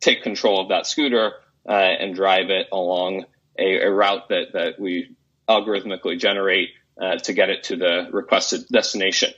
take 0.00 0.22
control 0.22 0.60
of 0.60 0.68
that 0.68 0.86
scooter 0.86 1.32
uh, 1.66 1.72
and 1.72 2.14
drive 2.14 2.50
it 2.50 2.68
along 2.70 3.24
a, 3.58 3.86
a, 3.86 3.90
route 3.90 4.28
that, 4.28 4.52
that 4.52 4.78
we 4.78 5.16
algorithmically 5.48 6.18
generate 6.18 6.68
uh, 7.00 7.16
to 7.16 7.32
get 7.32 7.48
it 7.48 7.64
to 7.64 7.76
the 7.76 8.10
requested 8.12 8.68
destination. 8.68 9.32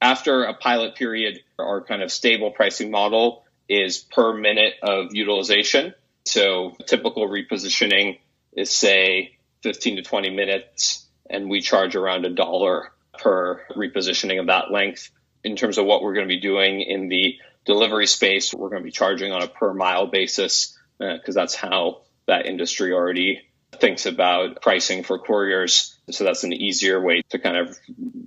After 0.00 0.44
a 0.44 0.54
pilot 0.54 0.94
period, 0.94 1.40
our 1.58 1.82
kind 1.82 2.02
of 2.02 2.12
stable 2.12 2.52
pricing 2.52 2.92
model 2.92 3.42
is 3.68 3.98
per 3.98 4.32
minute 4.32 4.74
of 4.80 5.12
utilization. 5.12 5.94
So 6.24 6.76
typical 6.86 7.28
repositioning 7.28 8.20
is 8.52 8.70
say 8.70 9.38
15 9.64 9.96
to 9.96 10.02
20 10.02 10.30
minutes, 10.30 11.04
and 11.28 11.50
we 11.50 11.62
charge 11.62 11.96
around 11.96 12.26
a 12.26 12.30
dollar 12.30 12.92
per 13.18 13.60
repositioning 13.74 14.38
of 14.38 14.46
that 14.46 14.70
length 14.70 15.10
in 15.44 15.56
terms 15.56 15.78
of 15.78 15.86
what 15.86 16.02
we're 16.02 16.14
going 16.14 16.28
to 16.28 16.34
be 16.34 16.40
doing 16.40 16.80
in 16.80 17.08
the 17.08 17.36
delivery 17.64 18.06
space, 18.06 18.52
we're 18.52 18.68
going 18.68 18.82
to 18.82 18.84
be 18.84 18.92
charging 18.92 19.32
on 19.32 19.42
a 19.42 19.48
per 19.48 19.72
mile 19.72 20.06
basis 20.06 20.78
because 20.98 21.36
uh, 21.36 21.40
that's 21.40 21.54
how 21.54 22.02
that 22.26 22.46
industry 22.46 22.92
already 22.92 23.42
thinks 23.72 24.06
about 24.06 24.60
pricing 24.62 25.02
for 25.02 25.18
couriers. 25.18 25.96
So 26.10 26.24
that's 26.24 26.44
an 26.44 26.52
easier 26.52 27.00
way 27.00 27.22
to 27.30 27.38
kind 27.38 27.56
of 27.56 27.78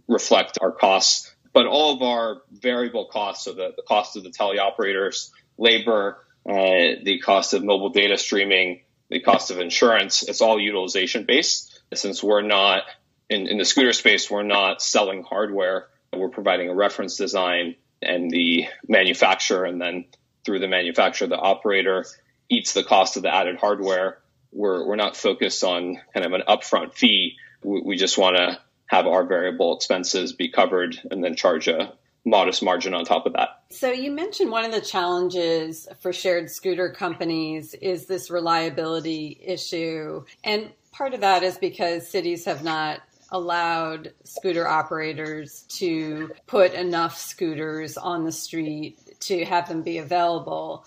reflect 0.08 0.58
our 0.62 0.72
costs. 0.72 1.34
But 1.54 1.68
all 1.68 1.96
of 1.96 2.02
our 2.02 2.42
variable 2.52 3.06
costs, 3.06 3.46
so 3.46 3.54
the, 3.54 3.74
the 3.76 3.84
cost 3.84 4.18
of 4.18 4.24
the 4.24 4.30
teleoperators, 4.30 5.30
labor, 5.58 6.18
uh, 6.48 7.00
the 7.04 7.22
cost 7.24 7.54
of 7.54 7.64
mobile 7.64 7.90
data 7.90 8.18
streaming, 8.18 8.82
the 9.10 9.22
cost 9.22 9.52
of 9.52 9.60
insurance, 9.60 10.24
it's 10.24 10.42
all 10.42 10.60
utilization 10.60 11.24
based. 11.24 11.80
Since 11.94 12.22
we're 12.22 12.42
not 12.42 12.84
in, 13.30 13.48
in 13.48 13.58
the 13.58 13.66
scooter 13.66 13.94
space, 13.94 14.30
we're 14.30 14.44
not 14.44 14.82
selling 14.82 15.24
hardware 15.24 15.88
we're 16.18 16.30
providing 16.30 16.70
a 16.70 16.76
reference 16.76 17.18
design 17.18 17.76
and 18.02 18.30
the 18.30 18.66
manufacturer, 18.88 19.66
and 19.66 19.82
then 19.82 20.06
through 20.44 20.60
the 20.60 20.68
manufacturer, 20.68 21.28
the 21.28 21.38
operator 21.38 22.06
eats 22.50 22.74
the 22.74 22.84
cost 22.84 23.18
of 23.18 23.24
the 23.24 23.34
added 23.34 23.58
hardware. 23.58 24.20
We're, 24.52 24.86
we're 24.86 24.96
not 24.96 25.18
focused 25.18 25.64
on 25.64 26.00
kind 26.14 26.26
of 26.26 26.34
an 26.34 26.44
upfront 26.48 26.94
fee. 26.94 27.38
We, 27.64 27.82
we 27.82 27.96
just 27.96 28.18
want 28.18 28.38
to 28.38 28.60
have 28.88 29.08
our 29.08 29.26
variable 29.26 29.76
expenses 29.76 30.34
be 30.34 30.50
covered 30.50 31.00
and 31.10 31.24
then 31.24 31.36
charge 31.36 31.68
a 31.68 31.94
modest 32.24 32.64
margin 32.64 32.94
on 32.94 33.06
top 33.06 33.26
of 33.26 33.34
that. 33.34 33.62
So 33.72 33.92
you 33.92 34.12
mentioned 34.12 34.52
one 34.52 34.66
of 34.66 34.72
the 34.72 34.82
challenges 34.82 35.88
for 36.00 36.12
shared 36.12 36.50
scooter 36.50 36.90
companies 36.92 37.74
is 37.76 38.06
this 38.06 38.30
reliability 38.30 39.40
issue. 39.44 40.26
And 40.44 40.72
part 40.92 41.14
of 41.14 41.22
that 41.22 41.44
is 41.44 41.58
because 41.58 42.10
cities 42.10 42.46
have 42.46 42.64
not 42.64 43.02
allowed 43.32 44.14
scooter 44.24 44.68
operators 44.68 45.66
to 45.70 46.32
put 46.48 46.74
enough 46.74 47.18
scooters 47.18 47.98
on 47.98 48.24
the 48.24 48.32
street 48.32 48.98
to 49.22 49.46
have 49.46 49.68
them 49.68 49.82
be 49.82 49.98
available. 49.98 50.86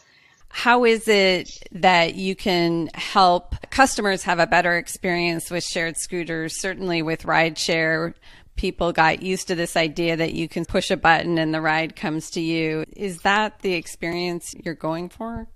How 0.51 0.85
is 0.85 1.09
it 1.09 1.63
that 1.73 2.15
you 2.15 2.35
can 2.35 2.89
help 2.95 3.55
customers 3.71 4.23
have 4.23 4.39
a 4.39 4.47
better 4.47 4.77
experience 4.77 5.51
with 5.51 5.65
shared 5.65 5.97
scooters? 5.97 6.61
Certainly 6.61 7.03
with 7.03 7.25
rideshare, 7.25 8.15
people 8.57 8.93
got 8.93 9.23
used 9.23 9.49
to 9.49 9.55
this 9.55 9.77
idea 9.77 10.17
that 10.17 10.35
you 10.35 10.49
can 10.49 10.65
push 10.65 10.91
a 10.91 10.97
button 10.97 11.39
and 11.39 11.55
the 11.55 11.61
ride 11.61 11.97
comes 11.97 12.31
to 12.31 12.41
you. 12.41 12.85
Is 12.97 13.21
that 13.21 13.61
the 13.61 13.75
experience 13.75 14.55
you're 14.65 14.75
going 14.75 15.11
for? 15.11 15.49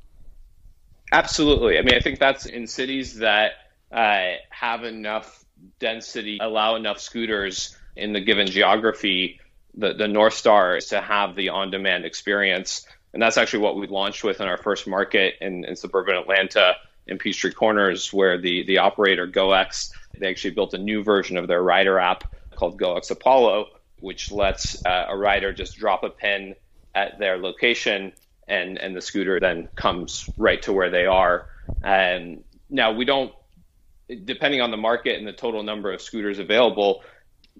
Absolutely. 1.10 1.78
I 1.78 1.82
mean, 1.82 1.94
I 1.94 2.00
think 2.00 2.18
that's 2.18 2.46
in 2.46 2.66
cities 2.66 3.16
that 3.16 3.52
uh, 3.90 4.34
have 4.50 4.84
enough 4.84 5.41
density 5.78 6.38
allow 6.40 6.76
enough 6.76 7.00
scooters 7.00 7.76
in 7.96 8.12
the 8.12 8.20
given 8.20 8.46
geography, 8.46 9.40
the, 9.74 9.94
the 9.94 10.08
North 10.08 10.34
Star 10.34 10.76
is 10.76 10.86
to 10.86 11.00
have 11.00 11.36
the 11.36 11.50
on 11.50 11.70
demand 11.70 12.04
experience. 12.04 12.86
And 13.12 13.22
that's 13.22 13.36
actually 13.36 13.60
what 13.60 13.76
we 13.76 13.86
launched 13.86 14.24
with 14.24 14.40
in 14.40 14.48
our 14.48 14.56
first 14.56 14.86
market 14.86 15.34
in, 15.40 15.64
in 15.64 15.76
suburban 15.76 16.16
Atlanta 16.16 16.76
in 17.06 17.18
Peachtree 17.18 17.52
Corners, 17.52 18.12
where 18.12 18.38
the, 18.38 18.64
the 18.64 18.78
operator 18.78 19.26
GoX, 19.26 19.92
they 20.18 20.28
actually 20.28 20.52
built 20.52 20.72
a 20.72 20.78
new 20.78 21.02
version 21.02 21.36
of 21.36 21.48
their 21.48 21.62
rider 21.62 21.98
app 21.98 22.24
called 22.54 22.80
GoX 22.80 23.10
Apollo, 23.10 23.68
which 24.00 24.30
lets 24.30 24.84
uh, 24.86 25.06
a 25.08 25.16
rider 25.16 25.52
just 25.52 25.76
drop 25.76 26.04
a 26.04 26.10
pin 26.10 26.54
at 26.94 27.18
their 27.18 27.38
location 27.38 28.12
and, 28.48 28.78
and 28.78 28.94
the 28.94 29.00
scooter 29.00 29.40
then 29.40 29.68
comes 29.74 30.28
right 30.36 30.60
to 30.62 30.72
where 30.72 30.90
they 30.90 31.06
are. 31.06 31.46
And 31.82 32.44
now 32.68 32.92
we 32.92 33.04
don't 33.04 33.32
depending 34.16 34.60
on 34.60 34.70
the 34.70 34.76
market 34.76 35.18
and 35.18 35.26
the 35.26 35.32
total 35.32 35.62
number 35.62 35.92
of 35.92 36.00
scooters 36.00 36.38
available, 36.38 37.02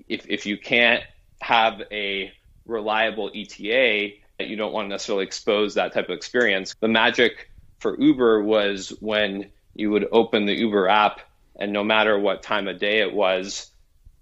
if, 0.09 0.27
if 0.29 0.47
you 0.47 0.59
can't 0.59 1.03
have 1.41 1.83
a 1.91 2.33
reliable 2.67 3.31
ETA, 3.35 4.13
you 4.39 4.57
don't 4.57 4.73
want 4.73 4.87
to 4.87 4.89
necessarily 4.89 5.25
expose 5.25 5.75
that 5.75 5.93
type 5.93 6.09
of 6.09 6.17
experience. 6.17 6.75
The 6.81 6.89
magic 6.89 7.51
for 7.79 8.01
Uber 8.01 8.43
was 8.43 8.91
when 9.01 9.51
you 9.75 9.91
would 9.91 10.07
open 10.13 10.47
the 10.47 10.55
Uber 10.55 10.89
app, 10.89 11.21
and 11.57 11.73
no 11.73 11.85
matter 11.85 12.19
what 12.19 12.43
time 12.43 12.69
of 12.69 12.79
day 12.79 13.01
it 13.01 13.13
was, 13.13 13.71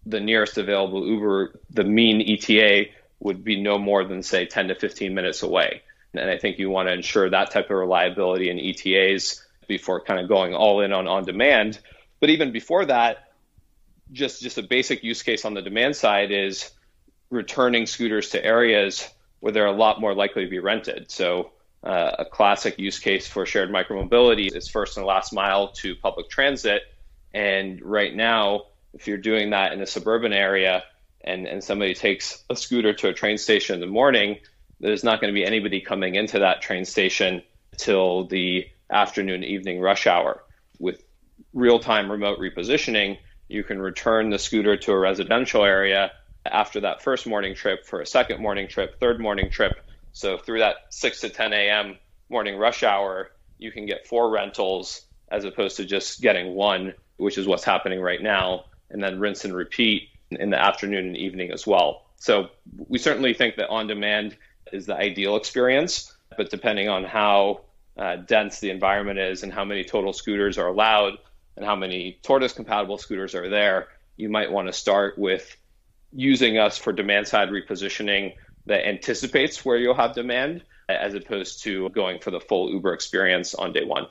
the 0.06 0.20
nearest 0.20 0.58
available 0.58 1.06
Uber, 1.06 1.60
the 1.70 1.84
mean 1.84 2.20
ETA 2.20 2.86
would 3.20 3.44
be 3.44 3.60
no 3.60 3.78
more 3.78 4.04
than, 4.04 4.22
say, 4.22 4.46
10 4.46 4.68
to 4.68 4.74
15 4.74 5.14
minutes 5.14 5.42
away. 5.42 5.82
And 6.14 6.28
I 6.28 6.38
think 6.38 6.58
you 6.58 6.70
want 6.70 6.88
to 6.88 6.92
ensure 6.92 7.28
that 7.28 7.50
type 7.50 7.66
of 7.66 7.76
reliability 7.76 8.50
in 8.50 8.58
ETAs 8.58 9.44
before 9.68 10.00
kind 10.00 10.18
of 10.18 10.28
going 10.28 10.54
all 10.54 10.80
in 10.80 10.92
on 10.92 11.06
on 11.06 11.24
demand. 11.24 11.78
But 12.20 12.30
even 12.30 12.52
before 12.52 12.84
that, 12.86 13.32
just 14.12 14.42
just 14.42 14.58
a 14.58 14.62
basic 14.62 15.02
use 15.02 15.22
case 15.22 15.44
on 15.44 15.54
the 15.54 15.62
demand 15.62 15.96
side 15.96 16.30
is 16.30 16.70
returning 17.30 17.86
scooters 17.86 18.30
to 18.30 18.44
areas 18.44 19.08
where 19.40 19.52
they're 19.52 19.66
a 19.66 19.72
lot 19.72 20.00
more 20.00 20.14
likely 20.14 20.44
to 20.44 20.50
be 20.50 20.58
rented. 20.58 21.10
So 21.10 21.52
uh, 21.82 22.12
a 22.18 22.24
classic 22.24 22.78
use 22.78 22.98
case 22.98 23.26
for 23.26 23.46
shared 23.46 23.70
micromobility 23.70 24.54
is 24.54 24.68
first 24.68 24.96
and 24.96 25.06
last 25.06 25.32
mile 25.32 25.68
to 25.68 25.94
public 25.94 26.28
transit. 26.28 26.82
And 27.32 27.80
right 27.82 28.14
now, 28.14 28.64
if 28.92 29.06
you're 29.06 29.18
doing 29.18 29.50
that 29.50 29.72
in 29.72 29.80
a 29.80 29.86
suburban 29.86 30.32
area 30.32 30.82
and, 31.22 31.46
and 31.46 31.62
somebody 31.64 31.94
takes 31.94 32.44
a 32.50 32.56
scooter 32.56 32.92
to 32.94 33.08
a 33.08 33.14
train 33.14 33.38
station 33.38 33.74
in 33.74 33.80
the 33.80 33.86
morning, 33.86 34.38
there's 34.80 35.04
not 35.04 35.20
going 35.20 35.32
to 35.32 35.38
be 35.38 35.44
anybody 35.44 35.80
coming 35.80 36.16
into 36.16 36.40
that 36.40 36.60
train 36.60 36.84
station 36.84 37.42
till 37.76 38.26
the 38.26 38.66
afternoon, 38.90 39.44
evening 39.44 39.80
rush 39.80 40.06
hour. 40.06 40.42
With 40.78 41.02
real-time 41.52 42.10
remote 42.10 42.38
repositioning, 42.38 43.18
you 43.48 43.64
can 43.64 43.80
return 43.80 44.30
the 44.30 44.38
scooter 44.38 44.76
to 44.76 44.92
a 44.92 44.98
residential 44.98 45.64
area 45.64 46.12
after 46.46 46.80
that 46.80 47.02
first 47.02 47.26
morning 47.26 47.54
trip 47.54 47.84
for 47.84 48.00
a 48.00 48.06
second 48.06 48.40
morning 48.40 48.68
trip, 48.68 48.98
third 49.00 49.20
morning 49.20 49.50
trip. 49.50 49.72
So 50.12 50.38
through 50.38 50.60
that 50.60 50.76
6 50.90 51.20
to 51.20 51.28
10 51.28 51.52
a.m. 51.52 51.98
morning 52.28 52.56
rush 52.56 52.82
hour, 52.82 53.30
you 53.58 53.72
can 53.72 53.86
get 53.86 54.06
four 54.06 54.30
rentals 54.30 55.02
as 55.30 55.44
opposed 55.44 55.76
to 55.76 55.84
just 55.84 56.20
getting 56.20 56.54
one, 56.54 56.94
which 57.16 57.38
is 57.38 57.46
what's 57.46 57.64
happening 57.64 58.00
right 58.00 58.22
now, 58.22 58.64
and 58.90 59.02
then 59.02 59.20
rinse 59.20 59.44
and 59.44 59.54
repeat 59.54 60.08
in 60.30 60.50
the 60.50 60.60
afternoon 60.60 61.06
and 61.06 61.16
evening 61.16 61.50
as 61.50 61.66
well. 61.66 62.06
So 62.16 62.50
we 62.88 62.98
certainly 62.98 63.34
think 63.34 63.56
that 63.56 63.68
on 63.68 63.86
demand 63.86 64.36
is 64.72 64.86
the 64.86 64.96
ideal 64.96 65.36
experience, 65.36 66.12
but 66.36 66.50
depending 66.50 66.88
on 66.88 67.04
how 67.04 67.62
uh, 67.96 68.16
dense 68.16 68.60
the 68.60 68.70
environment 68.70 69.18
is 69.18 69.42
and 69.42 69.52
how 69.52 69.64
many 69.64 69.84
total 69.84 70.12
scooters 70.12 70.58
are 70.58 70.68
allowed 70.68 71.18
and 71.60 71.68
how 71.68 71.76
many 71.76 72.18
tortoise 72.22 72.54
compatible 72.54 72.96
scooters 72.96 73.34
are 73.34 73.50
there, 73.50 73.88
you 74.16 74.30
might 74.30 74.50
want 74.50 74.66
to 74.66 74.72
start 74.72 75.18
with 75.18 75.54
using 76.10 76.56
us 76.56 76.78
for 76.78 76.90
demand 76.90 77.28
side 77.28 77.50
repositioning 77.50 78.32
that 78.64 78.88
anticipates 78.88 79.62
where 79.62 79.76
you'll 79.76 79.94
have 79.94 80.14
demand 80.14 80.62
as 80.88 81.12
opposed 81.12 81.62
to 81.64 81.90
going 81.90 82.18
for 82.18 82.30
the 82.30 82.40
full 82.40 82.70
Uber 82.70 82.94
experience 82.94 83.54
on 83.54 83.74
day 83.74 83.84
one. 83.84 84.06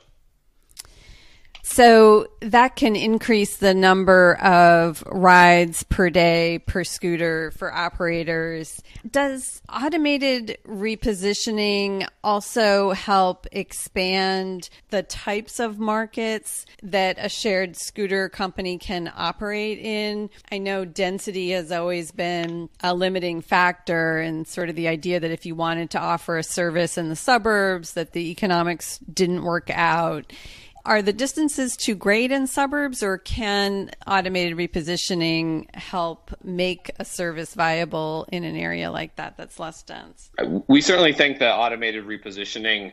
So 1.72 2.26
that 2.40 2.74
can 2.74 2.96
increase 2.96 3.58
the 3.58 3.74
number 3.74 4.34
of 4.38 5.04
rides 5.06 5.84
per 5.84 6.10
day 6.10 6.58
per 6.66 6.82
scooter 6.82 7.52
for 7.52 7.72
operators. 7.72 8.82
Does 9.08 9.62
automated 9.72 10.58
repositioning 10.66 12.08
also 12.24 12.90
help 12.90 13.46
expand 13.52 14.68
the 14.88 15.04
types 15.04 15.60
of 15.60 15.78
markets 15.78 16.66
that 16.82 17.18
a 17.20 17.28
shared 17.28 17.76
scooter 17.76 18.28
company 18.28 18.76
can 18.76 19.10
operate 19.14 19.78
in? 19.78 20.28
I 20.50 20.58
know 20.58 20.84
density 20.84 21.50
has 21.50 21.70
always 21.70 22.10
been 22.10 22.68
a 22.82 22.94
limiting 22.94 23.42
factor 23.42 24.18
and 24.18 24.44
sort 24.44 24.70
of 24.70 24.74
the 24.74 24.88
idea 24.88 25.20
that 25.20 25.30
if 25.30 25.46
you 25.46 25.54
wanted 25.54 25.90
to 25.90 26.00
offer 26.00 26.36
a 26.36 26.42
service 26.42 26.98
in 26.98 27.10
the 27.10 27.16
suburbs 27.16 27.92
that 27.92 28.10
the 28.10 28.32
economics 28.32 28.98
didn't 28.98 29.44
work 29.44 29.70
out 29.70 30.32
are 30.90 31.02
the 31.02 31.12
distances 31.12 31.76
too 31.76 31.94
great 31.94 32.32
in 32.32 32.48
suburbs, 32.48 33.00
or 33.00 33.16
can 33.16 33.92
automated 34.08 34.58
repositioning 34.58 35.72
help 35.72 36.32
make 36.42 36.90
a 36.98 37.04
service 37.04 37.54
viable 37.54 38.26
in 38.32 38.42
an 38.42 38.56
area 38.56 38.90
like 38.90 39.14
that 39.14 39.36
that's 39.36 39.60
less 39.60 39.84
dense? 39.84 40.32
We 40.66 40.80
certainly 40.80 41.12
think 41.12 41.38
that 41.38 41.54
automated 41.54 42.06
repositioning 42.06 42.90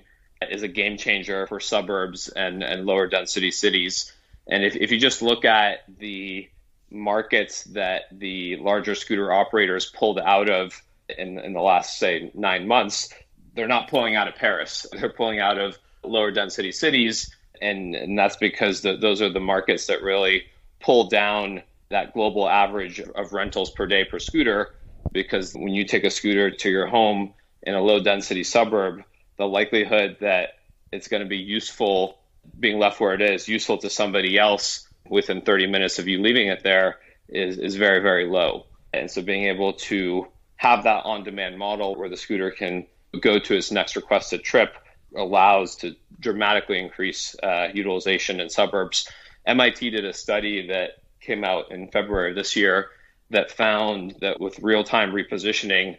is 0.47 0.61
a 0.61 0.67
game 0.67 0.97
changer 0.97 1.47
for 1.47 1.59
suburbs 1.59 2.29
and, 2.29 2.61
and 2.61 2.85
lower 2.85 3.07
density 3.07 3.49
cities. 3.49 4.13
And 4.47 4.63
if, 4.63 4.75
if 4.75 4.91
you 4.91 4.99
just 4.99 5.23
look 5.23 5.43
at 5.43 5.79
the 5.97 6.47
markets 6.91 7.63
that 7.63 8.03
the 8.11 8.57
larger 8.57 8.93
scooter 8.93 9.33
operators 9.33 9.87
pulled 9.87 10.19
out 10.19 10.51
of 10.51 10.83
in, 11.09 11.39
in 11.39 11.53
the 11.53 11.61
last, 11.61 11.97
say, 11.97 12.29
nine 12.35 12.67
months, 12.67 13.09
they're 13.55 13.67
not 13.67 13.89
pulling 13.89 14.15
out 14.15 14.27
of 14.27 14.35
Paris. 14.35 14.85
They're 14.93 15.09
pulling 15.09 15.39
out 15.39 15.57
of 15.57 15.79
lower 16.03 16.29
density 16.29 16.71
cities 16.71 17.33
and, 17.61 17.95
and 17.95 18.17
that's 18.17 18.37
because 18.37 18.81
the, 18.81 18.97
those 18.97 19.21
are 19.21 19.29
the 19.29 19.39
markets 19.39 19.87
that 19.87 20.01
really 20.01 20.43
pull 20.79 21.09
down 21.09 21.61
that 21.89 22.13
global 22.13 22.49
average 22.49 22.99
of 22.99 23.33
rentals 23.33 23.71
per 23.71 23.85
day 23.85 24.03
per 24.03 24.19
scooter. 24.19 24.69
Because 25.11 25.53
when 25.53 25.73
you 25.73 25.85
take 25.85 26.03
a 26.03 26.09
scooter 26.09 26.51
to 26.51 26.69
your 26.69 26.87
home 26.87 27.33
in 27.63 27.73
a 27.73 27.81
low 27.81 28.01
density 28.01 28.43
suburb, 28.43 29.03
the 29.37 29.45
likelihood 29.45 30.17
that 30.21 30.49
it's 30.91 31.07
going 31.07 31.23
to 31.23 31.29
be 31.29 31.37
useful 31.37 32.17
being 32.59 32.79
left 32.79 32.99
where 32.99 33.13
it 33.13 33.21
is, 33.21 33.47
useful 33.47 33.77
to 33.79 33.89
somebody 33.89 34.37
else 34.37 34.87
within 35.09 35.41
30 35.41 35.67
minutes 35.67 35.99
of 35.99 36.07
you 36.07 36.21
leaving 36.21 36.47
it 36.47 36.63
there 36.63 36.97
is, 37.29 37.57
is 37.57 37.75
very, 37.75 38.01
very 38.01 38.27
low. 38.27 38.65
And 38.93 39.09
so 39.09 39.21
being 39.21 39.45
able 39.45 39.73
to 39.73 40.27
have 40.57 40.83
that 40.83 41.05
on 41.05 41.23
demand 41.23 41.57
model 41.57 41.95
where 41.95 42.09
the 42.09 42.17
scooter 42.17 42.51
can 42.51 42.87
go 43.21 43.39
to 43.39 43.55
its 43.55 43.71
next 43.71 43.95
requested 43.95 44.43
trip 44.43 44.75
allows 45.15 45.75
to 45.77 45.95
dramatically 46.19 46.79
increase 46.79 47.35
uh, 47.41 47.69
utilization 47.73 48.39
in 48.39 48.49
suburbs. 48.49 49.09
MIT 49.45 49.89
did 49.89 50.05
a 50.05 50.13
study 50.13 50.67
that 50.67 51.01
came 51.21 51.43
out 51.43 51.71
in 51.71 51.89
February 51.89 52.33
this 52.33 52.55
year 52.55 52.89
that 53.29 53.51
found 53.51 54.15
that 54.21 54.39
with 54.39 54.59
real 54.59 54.83
time 54.83 55.11
repositioning, 55.11 55.97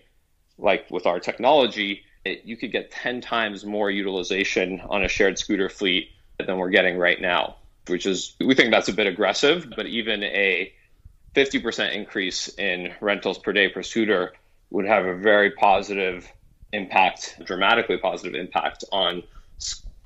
like 0.59 0.91
with 0.91 1.07
our 1.07 1.21
technology, 1.21 2.03
it, 2.25 2.43
you 2.45 2.57
could 2.57 2.73
get 2.73 2.91
10 2.91 3.21
times 3.21 3.65
more 3.65 3.91
utilization 3.91 4.81
on 4.89 5.05
a 5.05 5.09
shared 5.09 5.39
scooter 5.39 5.69
fleet 5.69 6.11
than 6.45 6.59
we're 6.59 6.71
getting 6.71 6.97
right 6.99 7.21
now, 7.21 7.57
which 7.87 8.07
is, 8.07 8.35
we 8.41 8.55
think 8.55 8.71
that's 8.71 8.89
a 8.89 8.93
bit 8.93 9.07
aggressive, 9.07 9.69
but 9.77 9.87
even 9.87 10.23
a 10.23 10.73
50% 11.35 11.95
increase 11.95 12.49
in 12.59 12.93
rentals 13.01 13.39
per 13.39 13.53
day 13.53 13.69
per 13.69 13.83
scooter 13.83 14.33
would 14.71 14.87
have 14.87 15.07
a 15.07 15.15
very 15.15 15.51
positive 15.53 16.31
impact, 16.73 17.41
dramatically 17.45 17.99
positive 17.99 18.35
impact 18.35 18.85
on 18.93 19.23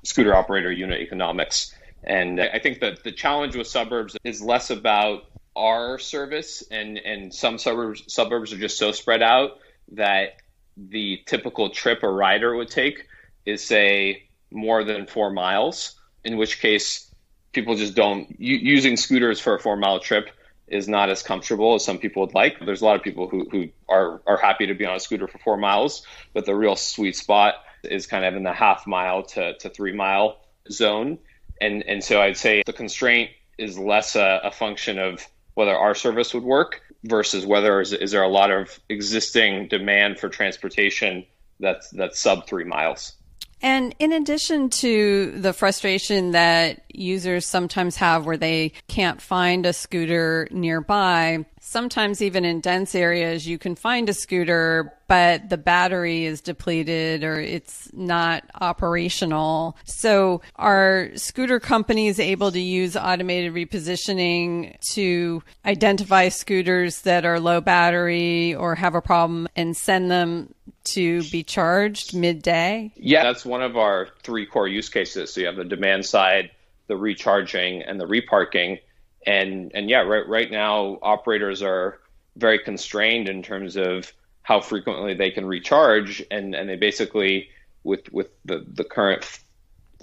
scooter 0.03 0.35
operator 0.35 0.71
unit 0.71 1.01
economics. 1.01 1.73
And 2.03 2.39
I 2.41 2.59
think 2.59 2.81
that 2.81 3.03
the 3.03 3.11
challenge 3.11 3.55
with 3.55 3.67
suburbs 3.67 4.17
is 4.23 4.41
less 4.41 4.69
about 4.69 5.25
our 5.55 5.99
service 5.99 6.63
and, 6.71 6.97
and 6.97 7.33
some 7.33 7.57
suburbs 7.57 8.11
suburbs 8.11 8.51
are 8.51 8.57
just 8.57 8.77
so 8.77 8.91
spread 8.91 9.21
out 9.21 9.59
that 9.91 10.37
the 10.75 11.21
typical 11.25 11.69
trip 11.69 12.03
a 12.03 12.09
rider 12.09 12.55
would 12.55 12.69
take 12.69 13.07
is 13.45 13.63
say 13.63 14.23
more 14.51 14.83
than 14.83 15.05
four 15.05 15.29
miles, 15.29 15.95
in 16.23 16.37
which 16.37 16.59
case 16.59 17.11
people 17.51 17.75
just 17.75 17.95
don't 17.95 18.35
using 18.39 18.97
scooters 18.97 19.39
for 19.39 19.55
a 19.55 19.59
four 19.59 19.77
mile 19.77 19.99
trip 19.99 20.29
is 20.73 20.87
not 20.87 21.09
as 21.09 21.21
comfortable 21.21 21.75
as 21.75 21.85
some 21.85 21.99
people 21.99 22.21
would 22.25 22.33
like. 22.33 22.59
There's 22.59 22.81
a 22.81 22.85
lot 22.85 22.95
of 22.95 23.03
people 23.03 23.29
who, 23.29 23.47
who 23.49 23.69
are, 23.87 24.21
are 24.25 24.37
happy 24.37 24.67
to 24.67 24.73
be 24.73 24.85
on 24.85 24.95
a 24.95 24.99
scooter 24.99 25.27
for 25.27 25.37
four 25.37 25.57
miles, 25.57 26.05
but 26.33 26.45
the 26.45 26.55
real 26.55 26.75
sweet 26.75 27.15
spot 27.15 27.55
is 27.83 28.07
kind 28.07 28.25
of 28.25 28.35
in 28.35 28.43
the 28.43 28.53
half 28.53 28.87
mile 28.87 29.23
to, 29.23 29.55
to 29.57 29.69
three 29.69 29.93
mile 29.93 30.37
zone. 30.71 31.19
And, 31.61 31.83
and 31.83 32.03
so 32.03 32.21
I'd 32.21 32.37
say 32.37 32.63
the 32.65 32.73
constraint 32.73 33.29
is 33.57 33.77
less 33.77 34.15
a, 34.15 34.41
a 34.43 34.51
function 34.51 34.97
of 34.97 35.25
whether 35.53 35.75
our 35.75 35.93
service 35.93 36.33
would 36.33 36.43
work 36.43 36.81
versus 37.03 37.45
whether 37.45 37.79
is, 37.79 37.93
is 37.93 38.11
there 38.11 38.23
a 38.23 38.27
lot 38.27 38.49
of 38.49 38.79
existing 38.89 39.67
demand 39.67 40.19
for 40.19 40.29
transportation 40.29 41.25
that's, 41.59 41.89
that's 41.91 42.19
sub 42.19 42.47
three 42.47 42.63
miles. 42.63 43.13
And 43.63 43.95
in 43.97 44.11
addition 44.11 44.69
to 44.69 45.31
the 45.31 45.53
frustration 45.53 46.31
that 46.31 46.81
users 46.89 47.45
sometimes 47.45 47.95
have 47.95 48.25
where 48.25 48.35
they 48.35 48.73
can't 48.89 49.21
find 49.21 49.65
a 49.65 49.71
scooter 49.71 50.49
nearby, 50.51 51.45
sometimes 51.61 52.21
even 52.21 52.43
in 52.43 52.59
dense 52.59 52.93
areas, 52.93 53.47
you 53.47 53.57
can 53.57 53.75
find 53.75 54.09
a 54.09 54.13
scooter, 54.13 54.93
but 55.07 55.49
the 55.49 55.57
battery 55.57 56.25
is 56.25 56.41
depleted 56.41 57.23
or 57.23 57.39
it's 57.39 57.89
not 57.93 58.43
operational. 58.59 59.77
So 59.85 60.41
are 60.57 61.11
scooter 61.15 61.61
companies 61.61 62.19
able 62.19 62.51
to 62.51 62.59
use 62.59 62.97
automated 62.97 63.53
repositioning 63.53 64.77
to 64.91 65.41
identify 65.65 66.27
scooters 66.27 67.03
that 67.03 67.23
are 67.23 67.39
low 67.39 67.61
battery 67.61 68.53
or 68.55 68.75
have 68.75 68.93
a 68.93 69.01
problem 69.01 69.47
and 69.55 69.75
send 69.75 70.11
them 70.11 70.53
to 70.85 71.23
be 71.29 71.43
charged 71.43 72.15
midday? 72.15 72.91
Yeah, 72.95 73.23
that's 73.23 73.45
one 73.45 73.61
of 73.61 73.77
our 73.77 74.09
three 74.23 74.45
core 74.45 74.67
use 74.67 74.89
cases. 74.89 75.33
So 75.33 75.41
you 75.41 75.47
have 75.47 75.55
the 75.55 75.65
demand 75.65 76.05
side, 76.05 76.51
the 76.87 76.97
recharging, 76.97 77.81
and 77.81 77.99
the 77.99 78.07
reparking 78.07 78.79
and 79.25 79.71
and 79.73 79.89
yeah, 79.89 80.01
right 80.01 80.27
right 80.27 80.51
now 80.51 80.97
operators 81.01 81.61
are 81.61 81.99
very 82.35 82.59
constrained 82.59 83.29
in 83.29 83.43
terms 83.43 83.75
of 83.75 84.11
how 84.41 84.59
frequently 84.59 85.13
they 85.13 85.31
can 85.31 85.45
recharge, 85.45 86.23
and 86.29 86.55
and 86.55 86.69
they 86.69 86.75
basically 86.75 87.49
with 87.83 88.11
with 88.11 88.29
the 88.45 88.65
the 88.67 88.83
current 88.83 89.25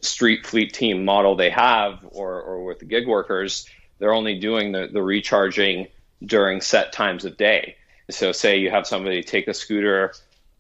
street 0.03 0.47
fleet 0.47 0.73
team 0.73 1.05
model 1.05 1.37
they 1.37 1.51
have, 1.51 1.99
or 2.11 2.41
or 2.41 2.65
with 2.65 2.79
the 2.79 2.85
gig 2.85 3.07
workers, 3.07 3.67
they're 3.99 4.15
only 4.15 4.39
doing 4.39 4.73
the 4.73 4.89
the 4.91 5.03
recharging 5.03 5.89
during 6.25 6.61
set 6.61 6.93
times 6.93 7.25
of 7.25 7.37
day. 7.37 7.77
So 8.11 8.33
say 8.33 8.59
you 8.59 8.71
have 8.71 8.87
somebody 8.87 9.23
take 9.23 9.49
a 9.49 9.55
scooter 9.55 10.13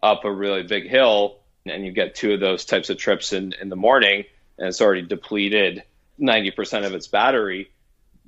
up 0.02 0.24
a 0.24 0.32
really 0.32 0.62
big 0.62 0.88
hill 0.88 1.38
and 1.66 1.84
you 1.84 1.92
get 1.92 2.14
two 2.14 2.32
of 2.32 2.40
those 2.40 2.64
types 2.64 2.90
of 2.90 2.96
trips 2.96 3.32
in, 3.32 3.54
in 3.60 3.68
the 3.68 3.76
morning 3.76 4.24
and 4.58 4.68
it's 4.68 4.80
already 4.80 5.02
depleted 5.02 5.82
90% 6.20 6.86
of 6.86 6.94
its 6.94 7.06
battery 7.06 7.70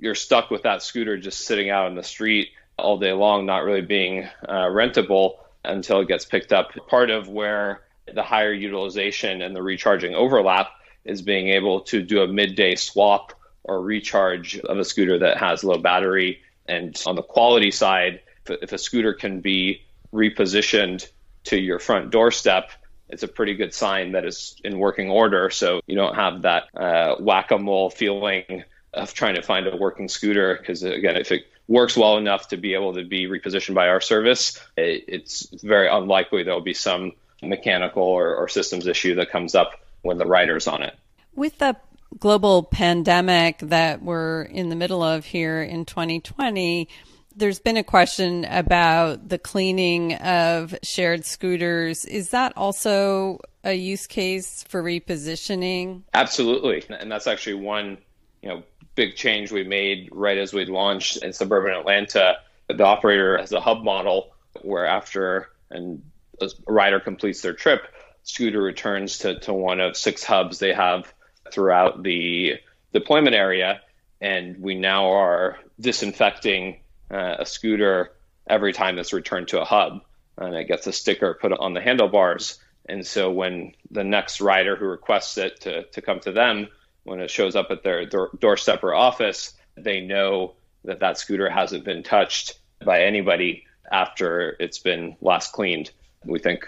you're 0.03 0.15
stuck 0.17 0.51
with 0.51 0.65
that 0.65 0.83
scooter 0.83 1.17
just 1.17 1.47
sitting 1.47 1.71
out 1.71 1.87
in 1.87 1.95
the 1.95 2.03
street 2.03 2.51
all 2.77 2.99
day 2.99 3.13
long, 3.13 3.47
not 3.47 3.65
really 3.65 3.83
being 3.83 4.29
uh, 4.49 4.67
rentable 4.67 5.37
until 5.65 6.01
it 6.01 6.09
gets 6.09 6.25
picked 6.25 6.53
up. 6.53 6.73
Part 6.89 7.11
of 7.11 7.29
where 7.29 7.83
the 8.13 8.23
higher 8.23 8.53
utilization 8.53 9.43
and 9.43 9.55
the 9.55 9.63
recharging 9.63 10.15
overlap 10.15 10.69
is 11.05 11.23
being 11.23 11.49
able 11.49 11.83
to 11.83 12.03
do 12.03 12.23
a 12.23 12.27
midday 12.27 12.75
swap 12.75 13.33
or 13.63 13.81
recharge 13.81 14.59
of 14.59 14.79
a 14.79 14.85
scooter 14.85 15.21
that 15.21 15.39
has 15.39 15.63
low 15.63 15.79
battery. 15.79 16.41
And 16.67 17.01
on 17.07 17.15
the 17.15 17.23
quality 17.23 17.71
side, 17.71 18.21
if 18.49 18.73
a 18.73 18.79
scooter 18.79 19.13
can 19.13 19.41
be 19.41 19.83
repositioned 20.13 21.09
to 21.45 21.59
your 21.59 21.79
front 21.79 22.11
doorstep, 22.11 22.71
it's 23.09 23.23
a 23.23 23.29
pretty 23.29 23.55
good 23.55 23.75
sign 23.75 24.13
that 24.13 24.25
it's 24.25 24.57
in 24.65 24.79
working 24.79 25.11
order. 25.11 25.51
So 25.51 25.81
you 25.87 25.97
don't 25.97 26.15
have 26.15 26.43
that 26.43 26.65
uh, 26.75 27.17
whack 27.17 27.51
a 27.51 27.59
mole 27.59 27.91
feeling 27.91 28.65
of 28.95 29.15
trying 29.15 29.35
to 29.35 29.43
find 29.43 29.67
a 29.67 29.77
working 29.77 30.09
scooter 30.09 30.57
because 30.59 30.83
again 30.83 31.17
if 31.17 31.33
it 31.33 31.47
works 31.69 31.97
well 31.97 32.19
enough 32.19 32.49
to 32.49 32.57
be 32.57 32.75
able 32.75 32.95
to 32.95 33.05
be 33.05 33.27
repositioned 33.27 33.75
by 33.75 33.89
our 33.89 34.01
service 34.01 34.61
it, 34.77 35.05
it's 35.09 35.47
very 35.63 35.89
unlikely 35.89 36.43
there'll 36.43 36.61
be 36.61 36.75
some 36.75 37.13
mechanical 37.43 38.03
or, 38.03 38.37
or 38.37 38.49
systems 38.49 38.87
issue 38.87 39.15
that 39.15 39.31
comes 39.31 39.55
up 39.55 39.81
when 40.03 40.19
the 40.19 40.27
rider's 40.27 40.67
on 40.67 40.83
it 40.83 40.95
with 41.35 41.57
the 41.59 41.77
global 42.19 42.63
pandemic 42.63 43.59
that 43.59 44.03
we're 44.03 44.43
in 44.43 44.69
the 44.69 44.77
middle 44.77 45.03
of 45.03 45.25
here 45.25 45.63
in 45.63 45.87
2020 45.87 46.89
There's 47.35 47.61
been 47.61 47.77
a 47.77 47.85
question 47.85 48.45
about 48.45 49.29
the 49.29 49.39
cleaning 49.39 50.15
of 50.15 50.75
shared 50.83 51.25
scooters. 51.25 52.05
Is 52.05 52.31
that 52.31 52.53
also 52.57 53.41
a 53.65 53.73
use 53.73 54.07
case 54.07 54.65
for 54.69 54.83
repositioning? 54.83 56.03
Absolutely. 56.15 56.85
And 56.91 57.11
that's 57.11 57.27
actually 57.27 57.55
one, 57.55 57.99
you 58.43 58.49
know, 58.49 58.63
big 58.95 59.17
change 59.17 59.53
we 59.53 59.65
made 59.65 60.09
right 60.13 60.37
as 60.37 60.53
we 60.53 60.67
launched 60.67 61.19
in 61.19 61.33
suburban 61.33 61.73
Atlanta. 61.73 62.37
The 62.69 62.85
operator 62.85 63.39
has 63.39 63.53
a 63.53 63.61
hub 63.61 63.83
model 63.83 64.35
where 64.63 64.87
after 64.87 65.49
and 65.71 66.03
a 66.41 66.49
rider 66.67 67.01
completes 67.01 67.41
their 67.41 67.55
trip, 67.55 67.83
scooter 68.25 68.61
returns 68.61 69.19
to, 69.19 69.39
to 69.41 69.53
one 69.53 69.81
of 69.81 69.97
six 69.97 70.23
hubs 70.23 70.59
they 70.59 70.73
have 70.73 71.13
throughout 71.51 72.03
the 72.03 72.55
deployment 72.93 73.35
area. 73.35 73.81
And 74.21 74.59
we 74.59 74.75
now 74.75 75.13
are 75.13 75.59
disinfecting 75.81 76.82
uh, 77.13 77.37
a 77.41 77.47
scooter 77.47 78.13
every 78.47 78.73
time 78.73 78.99
it's 78.99 79.13
returned 79.13 79.49
to 79.49 79.61
a 79.61 79.65
hub. 79.65 80.01
And 80.39 80.57
it 80.57 80.67
gets 80.67 80.87
a 80.87 80.93
sticker 80.93 81.39
put 81.41 81.53
on 81.53 81.75
the 81.75 81.81
handlebars. 81.81 82.59
And 82.89 83.07
so 83.07 83.31
when 83.31 83.75
the 83.91 84.03
next 84.03 84.41
rider 84.41 84.77
who 84.77 84.87
requests 84.87 85.37
it 85.39 85.61
to, 85.61 85.85
to 85.85 86.03
come 86.03 86.21
to 86.21 86.33
them, 86.33 86.69
when 87.05 87.21
it 87.21 87.31
shows 87.31 87.55
up 87.55 87.71
at 87.71 87.83
their 87.83 88.07
door, 88.07 88.31
doorstep 88.39 88.83
or 88.83 88.95
office, 88.95 89.53
they 89.77 90.01
know 90.01 90.55
that 90.85 91.01
that 91.01 91.19
scooter 91.19 91.51
hasn't 91.51 91.85
been 91.85 92.03
touched 92.03 92.59
by 92.85 93.03
anybody 93.03 93.65
after 93.91 94.57
it's 94.59 94.79
been 94.79 95.17
last 95.21 95.53
cleaned. 95.53 95.91
We 96.25 96.39
think, 96.39 96.65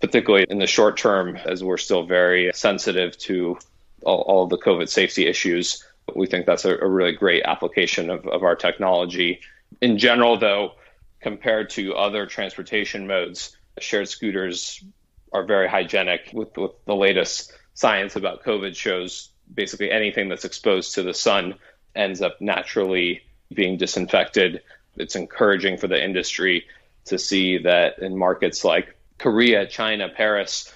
particularly 0.00 0.46
in 0.48 0.58
the 0.58 0.66
short 0.66 0.96
term, 0.96 1.36
as 1.36 1.64
we're 1.64 1.76
still 1.76 2.04
very 2.06 2.50
sensitive 2.54 3.18
to 3.18 3.58
all, 4.04 4.20
all 4.22 4.46
the 4.46 4.58
COVID 4.58 4.88
safety 4.88 5.26
issues, 5.26 5.84
we 6.14 6.26
think 6.26 6.46
that's 6.46 6.64
a, 6.64 6.78
a 6.78 6.88
really 6.88 7.12
great 7.12 7.42
application 7.44 8.10
of, 8.10 8.26
of 8.26 8.42
our 8.42 8.56
technology. 8.56 9.40
In 9.80 9.98
general, 9.98 10.38
though, 10.38 10.72
compared 11.20 11.70
to 11.70 11.94
other 11.94 12.26
transportation 12.26 13.06
modes, 13.06 13.56
shared 13.78 14.08
scooters 14.08 14.82
are 15.32 15.44
very 15.44 15.68
hygienic. 15.68 16.30
With, 16.32 16.56
with 16.56 16.72
the 16.84 16.94
latest 16.94 17.52
science 17.74 18.16
about 18.16 18.42
COVID 18.42 18.74
shows 18.74 19.30
basically 19.54 19.90
anything 19.90 20.28
that's 20.28 20.44
exposed 20.44 20.94
to 20.94 21.02
the 21.02 21.14
sun 21.14 21.54
ends 21.94 22.20
up 22.20 22.40
naturally 22.40 23.22
being 23.52 23.76
disinfected. 23.76 24.62
It's 24.96 25.16
encouraging 25.16 25.78
for 25.78 25.86
the 25.86 26.02
industry 26.02 26.66
to 27.06 27.18
see 27.18 27.58
that 27.58 27.98
in 28.00 28.16
markets 28.16 28.64
like 28.64 28.96
Korea, 29.18 29.66
China, 29.66 30.08
Paris, 30.08 30.72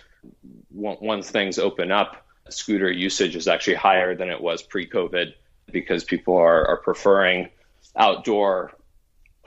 once 0.71 1.31
things 1.31 1.59
open 1.59 1.93
up, 1.93 2.27
scooter 2.49 2.91
usage 2.91 3.37
is 3.37 3.49
actually 3.49 3.75
higher 3.75 4.15
than 4.15 4.31
it 4.31 4.41
was 4.41 4.63
pre 4.63 4.89
COVID 4.89 5.35
because 5.71 6.05
people 6.05 6.37
are, 6.37 6.67
are 6.67 6.77
preferring 6.79 7.49
outdoor 7.97 8.73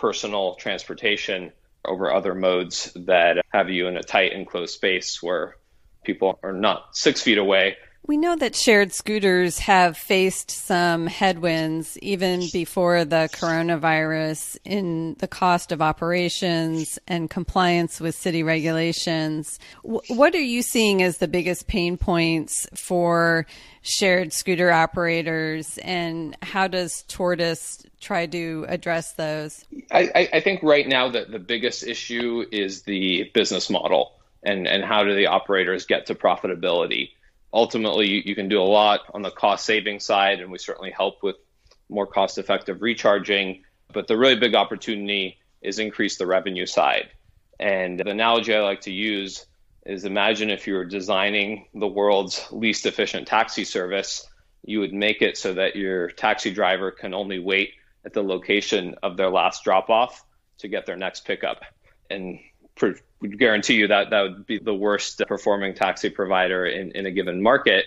personal 0.05 0.53
transportation 0.53 1.51
over 1.83 2.13
other 2.13 2.35
modes 2.35 2.91
that 2.95 3.43
have 3.51 3.71
you 3.71 3.87
in 3.87 3.97
a 3.97 4.03
tight 4.03 4.33
enclosed 4.33 4.75
space 4.75 5.23
where 5.23 5.55
people 6.03 6.37
are 6.43 6.53
not 6.53 6.95
six 6.95 7.23
feet 7.23 7.39
away 7.39 7.75
we 8.07 8.17
know 8.17 8.35
that 8.35 8.55
shared 8.55 8.93
scooters 8.93 9.57
have 9.59 9.97
faced 9.97 10.51
some 10.51 11.07
headwinds 11.07 11.97
even 11.99 12.43
before 12.53 13.03
the 13.03 13.29
coronavirus 13.33 14.57
in 14.63 15.15
the 15.19 15.27
cost 15.27 15.71
of 15.71 15.81
operations 15.81 16.99
and 17.07 17.29
compliance 17.29 17.99
with 17.99 18.13
city 18.13 18.43
regulations. 18.43 19.59
what 19.83 20.35
are 20.35 20.41
you 20.41 20.61
seeing 20.61 21.01
as 21.01 21.17
the 21.17 21.27
biggest 21.27 21.67
pain 21.67 21.97
points 21.97 22.67
for 22.75 23.45
shared 23.81 24.33
scooter 24.33 24.71
operators, 24.71 25.77
and 25.79 26.35
how 26.41 26.67
does 26.67 27.03
Tortoise 27.07 27.85
try 28.01 28.25
to 28.25 28.65
address 28.67 29.13
those? 29.13 29.63
I, 29.91 30.29
I 30.33 30.39
think 30.39 30.63
right 30.63 30.87
now 30.87 31.09
that 31.09 31.31
the 31.31 31.39
biggest 31.39 31.83
issue 31.83 32.45
is 32.51 32.83
the 32.83 33.29
business 33.33 33.69
model 33.69 34.13
and, 34.43 34.67
and 34.67 34.83
how 34.83 35.03
do 35.03 35.15
the 35.15 35.27
operators 35.27 35.85
get 35.85 36.07
to 36.07 36.15
profitability 36.15 37.09
ultimately 37.55 38.07
you, 38.07 38.21
you 38.25 38.35
can 38.35 38.49
do 38.49 38.61
a 38.61 38.63
lot 38.63 38.99
on 39.13 39.21
the 39.21 39.31
cost 39.31 39.65
saving 39.65 39.99
side, 39.99 40.41
and 40.41 40.51
we 40.51 40.59
certainly 40.59 40.91
help 40.91 41.23
with 41.23 41.37
more 41.89 42.05
cost 42.05 42.37
effective 42.37 42.81
recharging. 42.81 43.63
But 43.93 44.07
the 44.07 44.17
really 44.17 44.35
big 44.35 44.53
opportunity 44.53 45.37
is 45.61 45.79
increase 45.79 46.17
the 46.17 46.27
revenue 46.27 46.65
side. 46.65 47.09
And 47.59 47.99
the 47.99 48.09
analogy 48.09 48.53
I 48.53 48.59
like 48.59 48.81
to 48.81 48.91
use 48.91 49.45
is 49.85 50.03
imagine 50.03 50.49
if 50.49 50.67
you 50.67 50.73
were 50.73 50.85
designing 50.85 51.67
the 51.73 51.87
world's 51.87 52.45
least 52.51 52.85
efficient 52.85 53.27
taxi 53.27 53.63
service, 53.63 54.27
you 54.63 54.79
would 54.81 54.93
make 54.93 55.21
it 55.21 55.37
so 55.37 55.53
that 55.53 55.75
your 55.75 56.09
taxi 56.09 56.51
driver 56.51 56.91
can 56.91 57.13
only 57.13 57.39
wait 57.39 57.71
at 58.03 58.13
the 58.13 58.23
location 58.23 58.95
of 59.01 59.15
their 59.15 59.29
last 59.29 59.63
drop 59.63 59.89
off 59.89 60.25
to 60.57 60.67
get 60.67 60.85
their 60.85 60.97
next 60.97 61.25
pickup. 61.25 61.61
And 62.09 62.39
would 63.27 63.39
guarantee 63.39 63.75
you 63.75 63.87
that 63.87 64.09
that 64.09 64.21
would 64.21 64.45
be 64.45 64.59
the 64.59 64.73
worst 64.73 65.21
performing 65.27 65.73
taxi 65.73 66.09
provider 66.09 66.65
in, 66.65 66.91
in 66.91 67.05
a 67.05 67.11
given 67.11 67.41
market. 67.41 67.85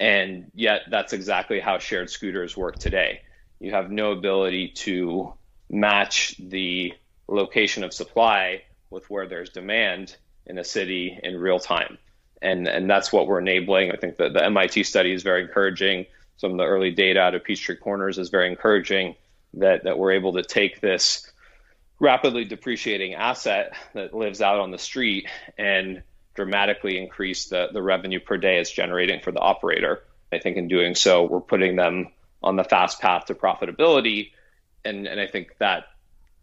And 0.00 0.50
yet, 0.54 0.82
that's 0.90 1.12
exactly 1.12 1.60
how 1.60 1.78
shared 1.78 2.10
scooters 2.10 2.56
work 2.56 2.78
today. 2.78 3.22
You 3.60 3.72
have 3.72 3.90
no 3.90 4.12
ability 4.12 4.68
to 4.68 5.34
match 5.70 6.36
the 6.38 6.92
location 7.28 7.84
of 7.84 7.94
supply 7.94 8.62
with 8.90 9.08
where 9.08 9.26
there's 9.26 9.50
demand 9.50 10.16
in 10.46 10.58
a 10.58 10.64
city 10.64 11.18
in 11.22 11.38
real 11.38 11.58
time. 11.58 11.98
And, 12.42 12.68
and 12.68 12.90
that's 12.90 13.12
what 13.12 13.26
we're 13.26 13.40
enabling. 13.40 13.92
I 13.92 13.96
think 13.96 14.18
that 14.18 14.34
the 14.34 14.44
MIT 14.44 14.84
study 14.84 15.12
is 15.12 15.22
very 15.22 15.42
encouraging. 15.42 16.06
Some 16.36 16.52
of 16.52 16.58
the 16.58 16.64
early 16.64 16.90
data 16.90 17.20
out 17.20 17.34
of 17.34 17.44
Peachtree 17.44 17.76
Corners 17.76 18.18
is 18.18 18.28
very 18.28 18.50
encouraging 18.50 19.14
that, 19.54 19.84
that 19.84 19.98
we're 19.98 20.12
able 20.12 20.34
to 20.34 20.42
take 20.42 20.80
this 20.80 21.30
rapidly 22.04 22.44
depreciating 22.44 23.14
asset 23.14 23.72
that 23.94 24.14
lives 24.14 24.42
out 24.42 24.60
on 24.60 24.70
the 24.70 24.78
street 24.78 25.26
and 25.56 26.02
dramatically 26.34 26.98
increase 26.98 27.46
the, 27.46 27.68
the 27.72 27.82
revenue 27.82 28.20
per 28.20 28.36
day 28.36 28.58
it's 28.58 28.70
generating 28.70 29.20
for 29.20 29.32
the 29.32 29.40
operator. 29.40 30.04
I 30.30 30.38
think 30.38 30.58
in 30.58 30.68
doing 30.68 30.94
so, 30.94 31.22
we're 31.22 31.40
putting 31.40 31.76
them 31.76 32.08
on 32.42 32.56
the 32.56 32.64
fast 32.64 33.00
path 33.00 33.24
to 33.26 33.34
profitability. 33.34 34.32
And, 34.84 35.06
and 35.06 35.18
I 35.18 35.26
think 35.26 35.56
that 35.58 35.84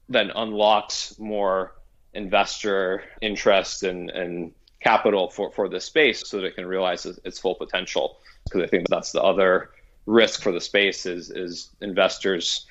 then 0.09 0.31
unlocks 0.35 1.19
more 1.19 1.75
investor 2.13 3.03
interest 3.21 3.83
and, 3.83 4.09
and 4.09 4.53
capital 4.79 5.29
for, 5.29 5.51
for 5.51 5.69
this 5.69 5.85
space 5.85 6.27
so 6.27 6.37
that 6.37 6.45
it 6.47 6.55
can 6.55 6.65
realize 6.65 7.05
its 7.05 7.37
full 7.37 7.55
potential. 7.55 8.17
Because 8.45 8.63
I 8.63 8.67
think 8.67 8.87
that's 8.89 9.11
the 9.11 9.21
other 9.21 9.69
risk 10.07 10.41
for 10.41 10.51
the 10.51 10.59
space 10.59 11.05
is, 11.05 11.29
is 11.29 11.69
investors 11.81 12.65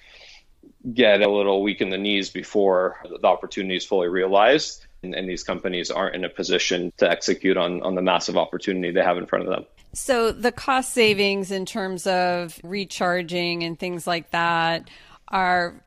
get 0.95 1.21
a 1.21 1.31
little 1.31 1.63
weak 1.63 1.81
in 1.81 1.91
the 1.91 1.99
knees 1.99 2.31
before 2.31 2.97
the 3.05 3.27
opportunity 3.27 3.77
is 3.77 3.85
fully 3.85 4.09
realized. 4.09 4.87
And, 5.03 5.15
and, 5.15 5.29
these 5.29 5.43
companies 5.43 5.91
aren't 5.91 6.15
in 6.15 6.25
a 6.25 6.29
position 6.29 6.93
to 6.99 7.11
execute 7.11 7.57
on, 7.57 7.83
on 7.83 7.95
the 7.95 8.03
massive 8.03 8.37
opportunity 8.37 8.91
they 8.91 9.03
have 9.03 9.17
in 9.17 9.25
front 9.25 9.47
of 9.47 9.51
them. 9.51 9.65
So, 9.95 10.31
the 10.31 10.53
cost 10.53 10.93
savings 10.93 11.51
in 11.51 11.65
terms 11.65 12.07
of 12.07 12.61
recharging 12.63 13.63
and 13.63 13.79
things 13.79 14.07
like 14.07 14.31
that 14.33 14.91
are 15.29 15.83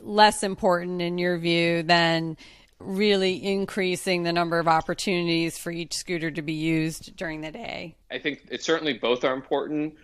less 0.00 0.42
important 0.42 1.02
in 1.02 1.18
your 1.18 1.38
view 1.38 1.82
than 1.82 2.36
really 2.78 3.44
increasing 3.44 4.22
the 4.22 4.32
number 4.32 4.58
of 4.58 4.66
opportunities 4.66 5.58
for 5.58 5.70
each 5.70 5.94
scooter 5.94 6.30
to 6.30 6.42
be 6.42 6.54
used 6.54 7.14
during 7.16 7.42
the 7.42 7.50
day? 7.50 7.94
I 8.10 8.18
think 8.18 8.42
it 8.50 8.64
certainly 8.64 8.94
both 8.94 9.22
are 9.22 9.34
important. 9.34 9.94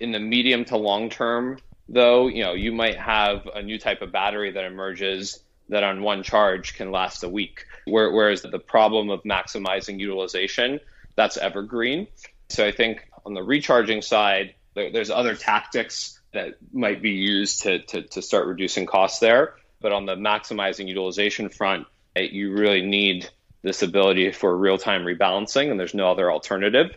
In 0.00 0.12
the 0.12 0.18
medium 0.18 0.64
to 0.66 0.76
long 0.76 1.10
term, 1.10 1.58
though, 1.88 2.26
you 2.28 2.42
know, 2.42 2.54
you 2.54 2.72
might 2.72 2.98
have 2.98 3.46
a 3.54 3.62
new 3.62 3.78
type 3.78 4.02
of 4.02 4.12
battery 4.12 4.52
that 4.52 4.64
emerges 4.64 5.40
that 5.68 5.82
on 5.82 6.02
one 6.02 6.22
charge 6.22 6.74
can 6.74 6.90
last 6.90 7.24
a 7.24 7.28
week. 7.28 7.66
Whereas 7.86 8.42
the 8.42 8.58
problem 8.58 9.10
of 9.10 9.22
maximizing 9.22 9.98
utilization, 9.98 10.80
that's 11.16 11.36
evergreen. 11.36 12.06
So 12.48 12.66
I 12.66 12.72
think 12.72 13.08
on 13.24 13.34
the 13.34 13.42
recharging 13.42 14.02
side, 14.02 14.54
there's 14.74 15.10
other 15.10 15.34
tactics 15.34 16.20
that 16.32 16.56
might 16.72 17.00
be 17.00 17.12
used 17.12 17.62
to, 17.62 17.78
to, 17.86 18.02
to 18.02 18.22
start 18.22 18.46
reducing 18.46 18.86
costs 18.86 19.20
there. 19.20 19.54
But 19.80 19.92
on 19.92 20.06
the 20.06 20.16
maximizing 20.16 20.88
utilization 20.88 21.48
front, 21.48 21.86
you 22.16 22.52
really 22.52 22.82
need 22.82 23.28
this 23.62 23.82
ability 23.82 24.32
for 24.32 24.56
real 24.56 24.78
time 24.78 25.04
rebalancing, 25.04 25.70
and 25.70 25.80
there's 25.80 25.94
no 25.94 26.10
other 26.10 26.30
alternative. 26.30 26.94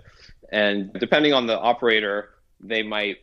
And 0.52 0.94
depending 0.94 1.34
on 1.34 1.48
the 1.48 1.58
operator, 1.58 2.30
they 2.60 2.84
might 2.84 3.18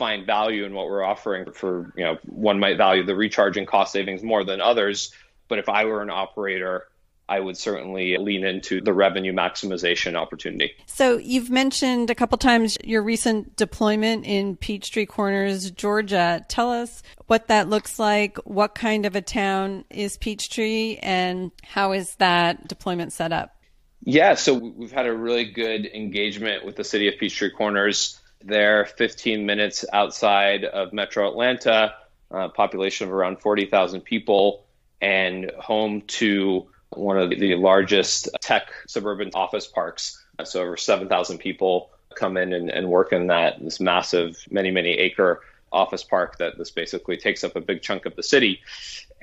find 0.00 0.24
value 0.24 0.64
in 0.64 0.72
what 0.72 0.86
we're 0.86 1.04
offering 1.04 1.52
for 1.52 1.92
you 1.94 2.02
know 2.02 2.16
one 2.24 2.58
might 2.58 2.78
value 2.78 3.04
the 3.04 3.14
recharging 3.14 3.66
cost 3.66 3.92
savings 3.92 4.22
more 4.22 4.44
than 4.44 4.58
others 4.58 5.12
but 5.46 5.58
if 5.58 5.68
i 5.68 5.84
were 5.84 6.00
an 6.00 6.08
operator 6.08 6.86
I 7.30 7.38
would 7.38 7.56
certainly 7.56 8.16
lean 8.16 8.44
into 8.44 8.80
the 8.80 8.92
revenue 8.92 9.32
maximization 9.32 10.16
opportunity. 10.16 10.72
So, 10.86 11.16
you've 11.16 11.48
mentioned 11.48 12.10
a 12.10 12.14
couple 12.16 12.36
times 12.38 12.76
your 12.82 13.04
recent 13.04 13.54
deployment 13.54 14.26
in 14.26 14.56
Peachtree 14.56 15.06
Corners, 15.06 15.70
Georgia. 15.70 16.44
Tell 16.48 16.72
us 16.72 17.04
what 17.28 17.46
that 17.46 17.68
looks 17.68 18.00
like. 18.00 18.36
What 18.38 18.74
kind 18.74 19.06
of 19.06 19.14
a 19.14 19.20
town 19.20 19.84
is 19.90 20.16
Peachtree, 20.16 20.96
and 21.02 21.52
how 21.62 21.92
is 21.92 22.16
that 22.16 22.66
deployment 22.66 23.12
set 23.12 23.32
up? 23.32 23.54
Yeah, 24.02 24.34
so 24.34 24.54
we've 24.54 24.90
had 24.90 25.06
a 25.06 25.12
really 25.12 25.44
good 25.44 25.86
engagement 25.86 26.64
with 26.64 26.74
the 26.74 26.84
city 26.84 27.06
of 27.06 27.14
Peachtree 27.20 27.50
Corners 27.50 28.19
they're 28.42 28.86
15 28.86 29.44
minutes 29.44 29.84
outside 29.92 30.64
of 30.64 30.92
metro 30.92 31.28
Atlanta, 31.28 31.94
uh, 32.30 32.48
population 32.48 33.08
of 33.08 33.12
around 33.12 33.40
40,000 33.40 34.00
people, 34.00 34.64
and 35.00 35.50
home 35.58 36.02
to 36.02 36.66
one 36.90 37.18
of 37.18 37.30
the 37.30 37.54
largest 37.54 38.28
tech 38.40 38.72
suburban 38.86 39.30
office 39.34 39.66
parks. 39.66 40.22
So 40.44 40.62
over 40.62 40.76
7,000 40.76 41.38
people 41.38 41.90
come 42.14 42.36
in 42.36 42.52
and, 42.52 42.70
and 42.70 42.88
work 42.88 43.12
in 43.12 43.28
that 43.28 43.62
this 43.62 43.80
massive, 43.80 44.36
many, 44.50 44.70
many 44.70 44.90
acre 44.90 45.42
office 45.72 46.02
park 46.02 46.38
that 46.38 46.58
this 46.58 46.70
basically 46.70 47.16
takes 47.16 47.44
up 47.44 47.56
a 47.56 47.60
big 47.60 47.82
chunk 47.82 48.06
of 48.06 48.16
the 48.16 48.22
city. 48.22 48.60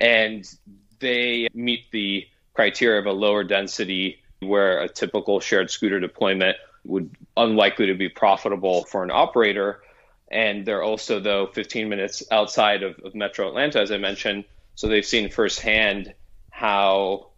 And 0.00 0.48
they 1.00 1.48
meet 1.52 1.90
the 1.90 2.26
criteria 2.54 3.00
of 3.00 3.06
a 3.06 3.12
lower 3.12 3.44
density 3.44 4.22
where 4.40 4.80
a 4.80 4.88
typical 4.88 5.40
shared 5.40 5.70
scooter 5.70 6.00
deployment 6.00 6.56
would 6.84 7.10
unlikely 7.38 7.86
to 7.86 7.94
be 7.94 8.08
profitable 8.08 8.84
for 8.84 9.02
an 9.02 9.10
operator. 9.10 9.82
And 10.30 10.66
they're 10.66 10.82
also, 10.82 11.20
though, 11.20 11.46
15 11.46 11.88
minutes 11.88 12.22
outside 12.30 12.82
of, 12.82 12.98
of 13.04 13.14
Metro 13.14 13.48
Atlanta, 13.48 13.80
as 13.80 13.90
I 13.90 13.98
mentioned. 13.98 14.44
So 14.74 14.88
they've 14.88 15.04
seen 15.04 15.30
firsthand 15.30 16.14
how 16.50 17.30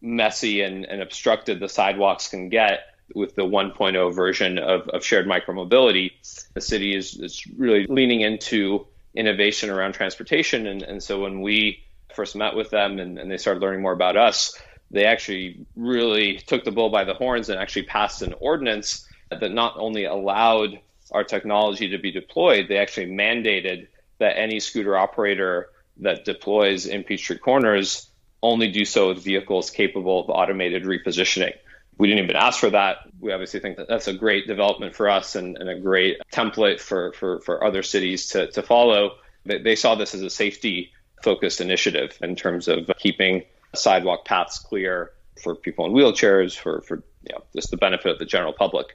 messy 0.00 0.62
and, 0.62 0.84
and 0.84 1.00
obstructed 1.00 1.60
the 1.60 1.68
sidewalks 1.68 2.28
can 2.28 2.48
get 2.48 2.80
with 3.14 3.34
the 3.34 3.42
1.0 3.42 4.14
version 4.14 4.58
of, 4.58 4.88
of 4.88 5.04
shared 5.04 5.26
micromobility. 5.26 6.12
The 6.54 6.60
city 6.60 6.96
is, 6.96 7.18
is 7.18 7.46
really 7.56 7.86
leaning 7.86 8.22
into 8.22 8.86
innovation 9.14 9.70
around 9.70 9.92
transportation. 9.92 10.66
And, 10.66 10.82
and 10.82 11.02
so 11.02 11.20
when 11.22 11.42
we 11.42 11.84
first 12.14 12.34
met 12.34 12.56
with 12.56 12.70
them 12.70 12.98
and, 12.98 13.18
and 13.18 13.30
they 13.30 13.36
started 13.36 13.60
learning 13.60 13.82
more 13.82 13.92
about 13.92 14.16
us, 14.16 14.58
they 14.90 15.06
actually 15.06 15.64
really 15.76 16.38
took 16.38 16.64
the 16.64 16.70
bull 16.70 16.90
by 16.90 17.04
the 17.04 17.14
horns 17.14 17.48
and 17.48 17.58
actually 17.58 17.84
passed 17.84 18.22
an 18.22 18.34
ordinance 18.40 19.06
that 19.40 19.52
not 19.52 19.74
only 19.76 20.04
allowed 20.04 20.78
our 21.10 21.24
technology 21.24 21.88
to 21.90 21.98
be 21.98 22.10
deployed, 22.10 22.68
they 22.68 22.78
actually 22.78 23.06
mandated 23.06 23.88
that 24.18 24.38
any 24.38 24.60
scooter 24.60 24.96
operator 24.96 25.70
that 25.98 26.24
deploys 26.24 26.86
in 26.86 27.04
Peachtree 27.04 27.38
Corners 27.38 28.10
only 28.42 28.68
do 28.68 28.84
so 28.84 29.08
with 29.08 29.22
vehicles 29.22 29.70
capable 29.70 30.20
of 30.20 30.30
automated 30.30 30.84
repositioning. 30.84 31.54
We 31.98 32.08
didn't 32.08 32.24
even 32.24 32.36
ask 32.36 32.58
for 32.58 32.70
that. 32.70 32.98
We 33.20 33.32
obviously 33.32 33.60
think 33.60 33.76
that 33.76 33.88
that's 33.88 34.08
a 34.08 34.14
great 34.14 34.46
development 34.46 34.96
for 34.96 35.08
us 35.08 35.36
and, 35.36 35.56
and 35.58 35.68
a 35.68 35.78
great 35.78 36.18
template 36.32 36.80
for, 36.80 37.12
for, 37.12 37.40
for 37.40 37.62
other 37.62 37.82
cities 37.82 38.28
to, 38.28 38.50
to 38.52 38.62
follow. 38.62 39.16
They, 39.44 39.76
saw 39.76 39.94
this 39.94 40.14
as 40.14 40.22
a 40.22 40.30
safety 40.30 40.92
focused 41.22 41.60
initiative 41.60 42.16
in 42.22 42.34
terms 42.34 42.68
of 42.68 42.90
keeping 42.98 43.44
sidewalk 43.74 44.24
paths 44.24 44.58
clear 44.58 45.12
for 45.42 45.54
people 45.54 45.86
in 45.86 45.92
wheelchairs, 45.92 46.56
for, 46.56 46.80
for 46.82 47.02
you 47.28 47.34
know, 47.34 47.44
just 47.54 47.70
the 47.70 47.76
benefit 47.76 48.12
of 48.12 48.18
the 48.18 48.24
general 48.24 48.52
public. 48.52 48.88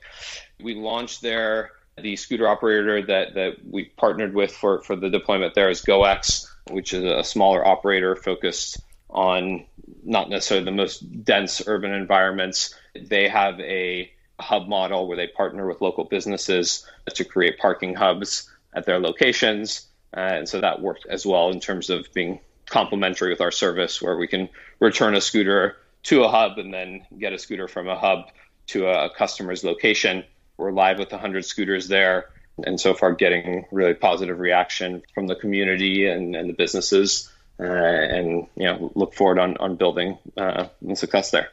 We 0.61 0.75
launched 0.75 1.21
there 1.21 1.71
the 1.97 2.15
scooter 2.15 2.47
operator 2.47 3.05
that, 3.07 3.33
that 3.33 3.55
we 3.65 3.85
partnered 3.85 4.33
with 4.33 4.51
for, 4.51 4.81
for 4.81 4.95
the 4.95 5.09
deployment 5.09 5.55
there 5.55 5.69
is 5.69 5.81
GoX, 5.81 6.47
which 6.69 6.93
is 6.93 7.03
a 7.03 7.23
smaller 7.23 7.65
operator 7.65 8.15
focused 8.15 8.79
on 9.09 9.65
not 10.03 10.29
necessarily 10.29 10.65
the 10.65 10.71
most 10.71 10.99
dense 11.23 11.61
urban 11.65 11.93
environments. 11.93 12.75
They 12.95 13.27
have 13.29 13.59
a 13.59 14.11
hub 14.39 14.67
model 14.67 15.07
where 15.07 15.17
they 15.17 15.27
partner 15.27 15.65
with 15.67 15.81
local 15.81 16.03
businesses 16.03 16.85
to 17.11 17.23
create 17.25 17.57
parking 17.57 17.95
hubs 17.95 18.49
at 18.73 18.85
their 18.85 18.99
locations. 18.99 19.87
Uh, 20.15 20.19
and 20.19 20.49
so 20.49 20.61
that 20.61 20.81
worked 20.81 21.07
as 21.09 21.25
well 21.25 21.49
in 21.49 21.59
terms 21.59 21.89
of 21.89 22.07
being 22.13 22.39
complementary 22.67 23.29
with 23.29 23.41
our 23.41 23.51
service, 23.51 24.01
where 24.01 24.17
we 24.17 24.27
can 24.27 24.49
return 24.79 25.15
a 25.15 25.21
scooter 25.21 25.77
to 26.07 26.23
a 26.23 26.29
hub 26.29 26.57
and 26.57 26.73
then 26.73 27.05
get 27.19 27.33
a 27.33 27.37
scooter 27.37 27.67
from 27.67 27.87
a 27.87 27.97
hub 27.97 28.29
to 28.67 28.87
a 28.87 29.09
customer's 29.09 29.63
location. 29.63 30.23
We're 30.57 30.71
live 30.71 30.99
with 30.99 31.11
100 31.11 31.45
scooters 31.45 31.87
there, 31.87 32.29
and 32.65 32.79
so 32.79 32.93
far 32.93 33.13
getting 33.13 33.65
really 33.71 33.93
positive 33.93 34.39
reaction 34.39 35.03
from 35.13 35.27
the 35.27 35.35
community 35.35 36.07
and, 36.07 36.35
and 36.35 36.49
the 36.49 36.53
businesses 36.53 37.31
uh, 37.59 37.63
and 37.63 38.47
you 38.55 38.65
know 38.65 38.91
look 38.95 39.13
forward 39.13 39.39
on 39.39 39.57
on 39.57 39.75
building 39.75 40.17
uh, 40.37 40.67
success 40.93 41.31
there. 41.31 41.49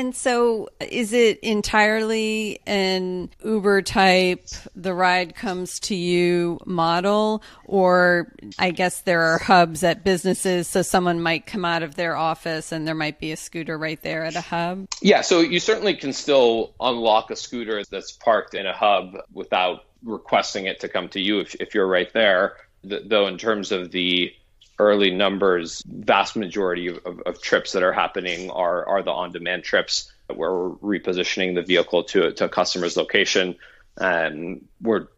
And 0.00 0.16
so, 0.16 0.70
is 0.80 1.12
it 1.12 1.40
entirely 1.40 2.58
an 2.66 3.28
Uber 3.44 3.82
type, 3.82 4.48
the 4.74 4.94
ride 4.94 5.34
comes 5.34 5.78
to 5.80 5.94
you 5.94 6.58
model? 6.64 7.42
Or 7.66 8.32
I 8.58 8.70
guess 8.70 9.02
there 9.02 9.20
are 9.20 9.36
hubs 9.36 9.84
at 9.84 10.02
businesses, 10.02 10.68
so 10.68 10.80
someone 10.80 11.20
might 11.20 11.44
come 11.44 11.66
out 11.66 11.82
of 11.82 11.96
their 11.96 12.16
office 12.16 12.72
and 12.72 12.88
there 12.88 12.94
might 12.94 13.20
be 13.20 13.30
a 13.30 13.36
scooter 13.36 13.76
right 13.76 14.00
there 14.00 14.24
at 14.24 14.36
a 14.36 14.40
hub? 14.40 14.88
Yeah, 15.02 15.20
so 15.20 15.40
you 15.40 15.60
certainly 15.60 15.94
can 15.96 16.14
still 16.14 16.72
unlock 16.80 17.30
a 17.30 17.36
scooter 17.36 17.84
that's 17.84 18.10
parked 18.10 18.54
in 18.54 18.64
a 18.64 18.72
hub 18.72 19.18
without 19.34 19.84
requesting 20.02 20.64
it 20.64 20.80
to 20.80 20.88
come 20.88 21.10
to 21.10 21.20
you 21.20 21.40
if, 21.40 21.54
if 21.56 21.74
you're 21.74 21.86
right 21.86 22.10
there. 22.14 22.56
though, 22.82 23.26
in 23.26 23.36
terms 23.36 23.70
of 23.70 23.90
the 23.90 24.32
early 24.80 25.10
numbers, 25.10 25.82
vast 25.86 26.36
majority 26.36 26.88
of, 26.88 26.98
of, 27.04 27.20
of, 27.26 27.42
trips 27.42 27.72
that 27.72 27.82
are 27.82 27.92
happening 27.92 28.50
are 28.50 28.86
are 28.86 29.02
the 29.02 29.10
on-demand 29.10 29.62
trips 29.62 30.10
where 30.34 30.52
we're 30.52 30.98
repositioning 30.98 31.54
the 31.54 31.62
vehicle 31.62 32.04
to, 32.04 32.32
to 32.32 32.44
a 32.46 32.48
customer's 32.48 32.96
location. 32.96 33.56
And 33.96 34.66
where 34.80 35.08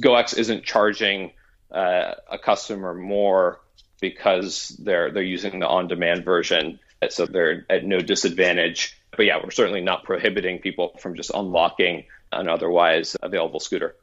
GoX 0.00 0.36
isn't 0.36 0.64
charging 0.64 1.32
uh, 1.70 2.14
a 2.30 2.38
customer 2.38 2.94
more 2.94 3.60
because 4.00 4.68
they're 4.78 5.10
they're 5.10 5.22
using 5.22 5.60
the 5.60 5.68
on-demand 5.68 6.24
version, 6.24 6.78
so 7.10 7.26
they're 7.26 7.66
at 7.68 7.84
no 7.84 8.00
disadvantage. 8.00 8.98
But 9.16 9.26
yeah, 9.26 9.38
we're 9.42 9.50
certainly 9.50 9.82
not 9.82 10.04
prohibiting 10.04 10.58
people 10.58 10.96
from 10.98 11.16
just 11.16 11.30
unlocking 11.34 12.04
an 12.32 12.48
otherwise 12.48 13.16
available 13.22 13.60
scooter. 13.60 13.94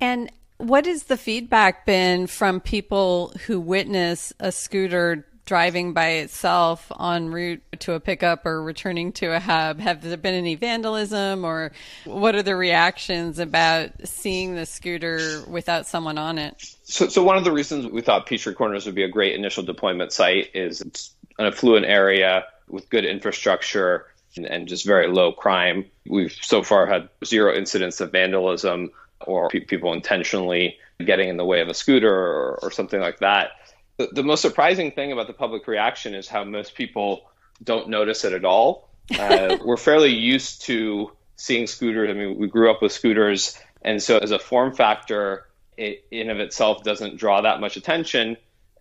And 0.00 0.30
what 0.58 0.86
has 0.86 1.04
the 1.04 1.16
feedback 1.16 1.86
been 1.86 2.26
from 2.26 2.60
people 2.60 3.32
who 3.46 3.60
witness 3.60 4.32
a 4.40 4.52
scooter 4.52 5.24
driving 5.46 5.94
by 5.94 6.08
itself 6.08 6.92
en 7.00 7.30
route 7.30 7.62
to 7.78 7.94
a 7.94 8.00
pickup 8.00 8.44
or 8.44 8.62
returning 8.62 9.12
to 9.12 9.34
a 9.34 9.40
hub? 9.40 9.80
Have 9.80 10.02
there 10.02 10.16
been 10.16 10.34
any 10.34 10.56
vandalism 10.56 11.44
or 11.44 11.72
what 12.04 12.34
are 12.34 12.42
the 12.42 12.56
reactions 12.56 13.38
about 13.38 13.90
seeing 14.04 14.56
the 14.56 14.66
scooter 14.66 15.42
without 15.48 15.86
someone 15.86 16.18
on 16.18 16.38
it? 16.38 16.54
So, 16.82 17.08
so 17.08 17.22
one 17.22 17.38
of 17.38 17.44
the 17.44 17.52
reasons 17.52 17.86
we 17.86 18.02
thought 18.02 18.26
Peachtree 18.26 18.54
Corners 18.54 18.84
would 18.84 18.96
be 18.96 19.04
a 19.04 19.08
great 19.08 19.34
initial 19.34 19.62
deployment 19.62 20.12
site 20.12 20.50
is 20.54 20.80
it's 20.80 21.14
an 21.38 21.46
affluent 21.46 21.86
area 21.86 22.44
with 22.68 22.90
good 22.90 23.04
infrastructure 23.04 24.06
and, 24.36 24.44
and 24.44 24.68
just 24.68 24.84
very 24.84 25.06
low 25.06 25.32
crime. 25.32 25.86
We've 26.06 26.36
so 26.42 26.62
far 26.62 26.86
had 26.86 27.08
zero 27.24 27.54
incidents 27.54 28.00
of 28.00 28.12
vandalism 28.12 28.90
or 29.26 29.48
pe- 29.48 29.60
people 29.60 29.92
intentionally 29.92 30.78
getting 31.04 31.28
in 31.28 31.36
the 31.36 31.44
way 31.44 31.60
of 31.60 31.68
a 31.68 31.74
scooter 31.74 32.12
or, 32.12 32.58
or 32.62 32.70
something 32.70 33.00
like 33.00 33.18
that. 33.20 33.50
The, 33.96 34.08
the, 34.12 34.22
most 34.22 34.42
surprising 34.42 34.92
thing 34.92 35.12
about 35.12 35.26
the 35.26 35.32
public 35.32 35.66
reaction 35.66 36.14
is 36.14 36.28
how 36.28 36.44
most 36.44 36.74
people 36.74 37.30
don't 37.62 37.88
notice 37.88 38.24
it 38.24 38.32
at 38.32 38.44
all. 38.44 38.88
Uh, 39.18 39.58
we're 39.64 39.76
fairly 39.76 40.14
used 40.14 40.62
to 40.62 41.12
seeing 41.36 41.66
scooters. 41.66 42.10
I 42.10 42.12
mean, 42.12 42.38
we 42.38 42.48
grew 42.48 42.70
up 42.70 42.82
with 42.82 42.92
scooters, 42.92 43.58
and 43.82 44.02
so 44.02 44.18
as 44.18 44.30
a 44.30 44.38
form 44.38 44.74
factor, 44.74 45.46
it 45.76 46.04
in 46.10 46.30
of 46.30 46.40
itself 46.40 46.82
doesn't 46.82 47.16
draw 47.16 47.40
that 47.42 47.60
much 47.60 47.76
attention. 47.76 48.36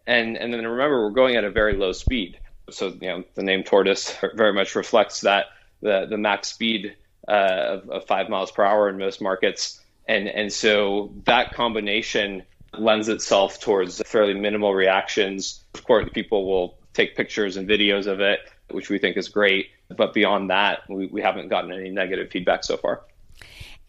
And 0.05 0.37
and 0.37 0.53
then 0.53 0.65
remember, 0.65 1.03
we're 1.03 1.11
going 1.11 1.35
at 1.35 1.43
a 1.43 1.51
very 1.51 1.73
low 1.73 1.91
speed. 1.91 2.39
So 2.69 2.87
you 2.87 3.07
know, 3.07 3.23
the 3.35 3.43
name 3.43 3.63
tortoise 3.63 4.15
very 4.35 4.53
much 4.53 4.75
reflects 4.75 5.21
that 5.21 5.45
the 5.81 6.07
the 6.09 6.17
max 6.17 6.49
speed 6.49 6.95
uh, 7.27 7.31
of, 7.31 7.89
of 7.89 8.07
five 8.07 8.29
miles 8.29 8.51
per 8.51 8.63
hour 8.63 8.89
in 8.89 8.97
most 8.97 9.21
markets 9.21 9.81
and 10.07 10.27
and 10.27 10.51
so 10.51 11.13
that 11.25 11.53
combination 11.53 12.43
lends 12.77 13.09
itself 13.09 13.59
towards 13.59 14.01
fairly 14.05 14.33
minimal 14.33 14.73
reactions. 14.73 15.63
Of 15.73 15.83
course, 15.83 16.09
people 16.13 16.45
will 16.45 16.77
take 16.93 17.15
pictures 17.15 17.57
and 17.57 17.67
videos 17.67 18.07
of 18.07 18.19
it, 18.19 18.39
which 18.71 18.89
we 18.89 18.97
think 18.97 19.17
is 19.17 19.29
great. 19.29 19.67
But 19.95 20.13
beyond 20.13 20.49
that, 20.49 20.81
we, 20.89 21.07
we 21.07 21.21
haven't 21.21 21.49
gotten 21.49 21.71
any 21.71 21.89
negative 21.89 22.29
feedback 22.29 22.63
so 22.63 22.77
far. 22.77 23.03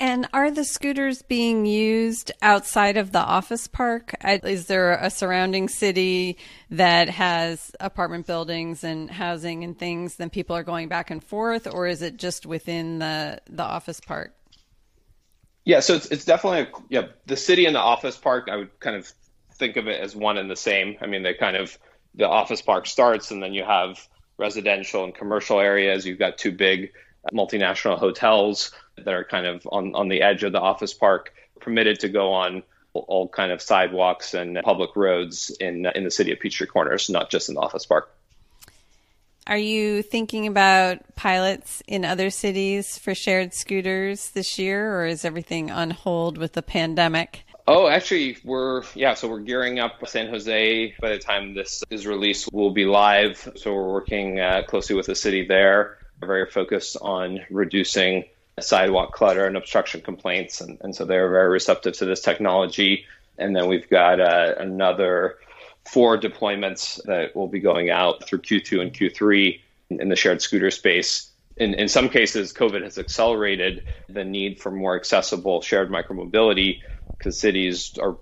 And 0.01 0.29
are 0.33 0.53
the 0.53 0.65
scooters 0.65 1.23
being 1.23 1.67
used 1.67 2.31
outside 2.41 2.97
of 2.97 3.11
the 3.11 3.19
office 3.19 3.67
park? 3.67 4.15
Is 4.25 4.67
there 4.67 4.93
a 4.93 5.11
surrounding 5.11 5.69
city 5.69 6.39
that 6.71 7.09
has 7.09 7.73
apartment 7.81 8.25
buildings 8.25 8.85
and 8.85 9.11
housing 9.11 9.65
and 9.65 9.77
things? 9.77 10.15
Then 10.15 10.31
people 10.31 10.55
are 10.55 10.63
going 10.63 10.87
back 10.87 11.11
and 11.11 11.23
forth, 11.23 11.67
or 11.67 11.89
is 11.89 12.03
it 12.03 12.17
just 12.17 12.47
within 12.47 13.01
the 13.01 13.41
the 13.51 13.65
office 13.65 13.99
park? 13.99 14.38
Yeah, 15.69 15.81
so 15.81 15.97
it's, 15.97 16.07
it's 16.07 16.25
definitely 16.25 16.61
a, 16.61 16.69
yeah 16.89 17.09
the 17.27 17.37
city 17.37 17.67
and 17.67 17.75
the 17.75 17.81
office 17.81 18.17
park. 18.17 18.49
I 18.51 18.57
would 18.57 18.81
kind 18.81 18.97
of 18.97 19.07
think 19.57 19.77
of 19.77 19.87
it 19.87 20.01
as 20.01 20.17
one 20.17 20.39
and 20.39 20.51
the 20.51 20.57
same. 20.57 20.97
I 21.03 21.07
mean, 21.07 21.23
they 21.23 21.35
kind 21.35 21.57
of 21.57 21.77
the 22.15 22.27
office 22.27 22.63
park 22.63 22.87
starts, 22.87 23.33
and 23.33 23.43
then 23.43 23.53
you 23.53 23.65
have 23.65 24.09
residential 24.39 25.05
and 25.05 25.15
commercial 25.15 25.61
areas. 25.61 26.07
You've 26.07 26.19
got 26.19 26.39
two 26.39 26.53
big 26.53 26.93
uh, 27.23 27.37
multinational 27.37 27.99
hotels 27.99 28.73
that 28.97 29.13
are 29.13 29.25
kind 29.25 29.45
of 29.45 29.69
on 29.71 29.95
on 29.95 30.09
the 30.09 30.23
edge 30.23 30.43
of 30.43 30.53
the 30.53 30.61
office 30.61 30.95
park, 30.95 31.35
permitted 31.61 32.01
to 32.01 32.09
go 32.09 32.33
on 32.33 32.63
all 32.95 33.29
kind 33.29 33.53
of 33.53 33.61
sidewalks 33.61 34.33
and 34.33 34.59
public 34.65 34.97
roads 34.97 35.51
in 35.61 35.85
in 35.95 36.03
the 36.03 36.11
city 36.11 36.33
of 36.33 36.41
Peachtree 36.41 36.67
Corners, 36.67 37.11
not 37.11 37.29
just 37.29 37.51
in 37.51 37.57
the 37.57 37.61
office 37.61 37.85
park. 37.85 38.11
Are 39.49 39.57
you 39.57 40.03
thinking 40.03 40.47
about 40.47 40.99
pilots 41.17 41.83
in 41.89 42.05
other 42.05 42.29
cities 42.29 42.99
for 42.99 43.15
shared 43.15 43.55
scooters 43.55 44.29
this 44.33 44.59
year, 44.59 44.95
or 44.95 45.07
is 45.07 45.25
everything 45.25 45.71
on 45.71 45.91
hold 45.91 46.37
with 46.37 46.53
the 46.53 46.61
pandemic? 46.61 47.45
Oh, 47.67 47.89
actually, 47.89 48.37
we're, 48.45 48.83
yeah, 48.95 49.15
so 49.15 49.27
we're 49.27 49.41
gearing 49.41 49.79
up 49.79 50.07
San 50.07 50.29
Jose. 50.29 50.95
By 51.01 51.09
the 51.09 51.19
time 51.19 51.55
this 51.55 51.83
is 51.89 52.07
released, 52.07 52.51
we'll 52.53 52.73
be 52.73 52.85
live. 52.85 53.51
So 53.57 53.73
we're 53.73 53.91
working 53.91 54.39
uh, 54.39 54.65
closely 54.69 54.95
with 54.95 55.07
the 55.07 55.15
city 55.15 55.47
there. 55.47 55.97
We're 56.21 56.29
very 56.29 56.51
focused 56.51 56.99
on 57.01 57.41
reducing 57.49 58.25
sidewalk 58.61 59.13
clutter 59.13 59.47
and 59.47 59.57
obstruction 59.57 60.03
complaints. 60.03 60.61
And, 60.61 60.77
and 60.83 60.95
so 60.95 61.07
they're 61.07 61.31
very 61.31 61.49
receptive 61.49 61.95
to 61.95 62.05
this 62.05 62.21
technology. 62.21 63.07
And 63.39 63.57
then 63.57 63.67
we've 63.67 63.89
got 63.89 64.21
uh, 64.21 64.57
another 64.59 65.39
four 65.93 66.19
deployments 66.19 67.03
that 67.05 67.35
will 67.35 67.49
be 67.49 67.61
going 67.61 67.91
out 67.91 68.27
through 68.27 68.41
Q2 68.41 68.81
and 68.81 68.93
Q3 68.93 69.61
in 69.91 70.09
the 70.09 70.17
shared 70.17 70.43
scooter 70.43 70.71
space. 70.71 71.31
In, 71.57 71.75
in 71.75 71.89
some 71.89 72.09
cases, 72.09 72.53
COVID 72.53 72.83
has 72.83 72.99
accelerated 72.99 73.83
the 74.09 74.25
need 74.25 74.61
for 74.61 74.71
more 74.71 74.97
accessible 74.97 75.63
shared 75.63 75.91
micromobility 75.91 76.81
because 77.17 77.41
cities 77.41 77.95
are, 78.01 78.19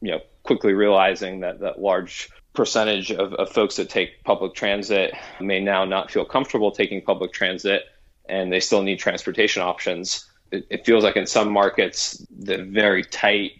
you 0.00 0.12
know, 0.12 0.20
quickly 0.42 0.72
realizing 0.72 1.40
that 1.40 1.60
that 1.60 1.80
large 1.80 2.30
percentage 2.54 3.12
of, 3.12 3.34
of 3.34 3.50
folks 3.50 3.76
that 3.76 3.90
take 3.90 4.24
public 4.24 4.54
transit 4.54 5.12
may 5.40 5.60
now 5.60 5.84
not 5.84 6.10
feel 6.10 6.24
comfortable 6.24 6.70
taking 6.70 7.02
public 7.02 7.32
transit 7.32 7.82
and 8.28 8.50
they 8.50 8.60
still 8.60 8.82
need 8.82 8.98
transportation 8.98 9.62
options. 9.62 10.26
It, 10.50 10.66
it 10.70 10.86
feels 10.86 11.04
like 11.04 11.16
in 11.16 11.26
some 11.26 11.52
markets, 11.52 12.24
the 12.36 12.62
very 12.62 13.04
tight 13.04 13.52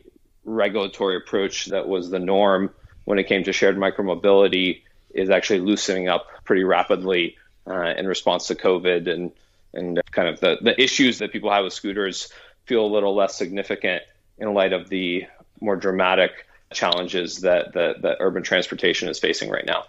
regulatory 0.44 1.16
approach 1.16 1.66
that 1.66 1.86
was 1.86 2.08
the 2.08 2.18
norm 2.18 2.70
when 3.06 3.18
it 3.18 3.24
came 3.24 3.42
to 3.44 3.52
shared 3.52 3.78
micromobility 3.78 4.82
is 5.14 5.30
actually 5.30 5.60
loosening 5.60 6.08
up 6.08 6.26
pretty 6.44 6.64
rapidly 6.64 7.36
uh, 7.66 7.94
in 7.96 8.06
response 8.06 8.48
to 8.48 8.54
COVID 8.54 9.10
and 9.10 9.32
and 9.72 10.00
kind 10.10 10.28
of 10.28 10.40
the, 10.40 10.56
the 10.62 10.80
issues 10.80 11.18
that 11.18 11.32
people 11.32 11.50
have 11.50 11.64
with 11.64 11.72
scooters 11.72 12.32
feel 12.64 12.84
a 12.84 12.88
little 12.88 13.14
less 13.14 13.36
significant 13.36 14.02
in 14.38 14.52
light 14.54 14.72
of 14.72 14.88
the 14.88 15.24
more 15.60 15.76
dramatic 15.76 16.46
challenges 16.72 17.40
that, 17.42 17.74
that, 17.74 18.02
that 18.02 18.16
urban 18.20 18.42
transportation 18.42 19.08
is 19.08 19.18
facing 19.18 19.50
right 19.50 19.66
now. 19.66 19.84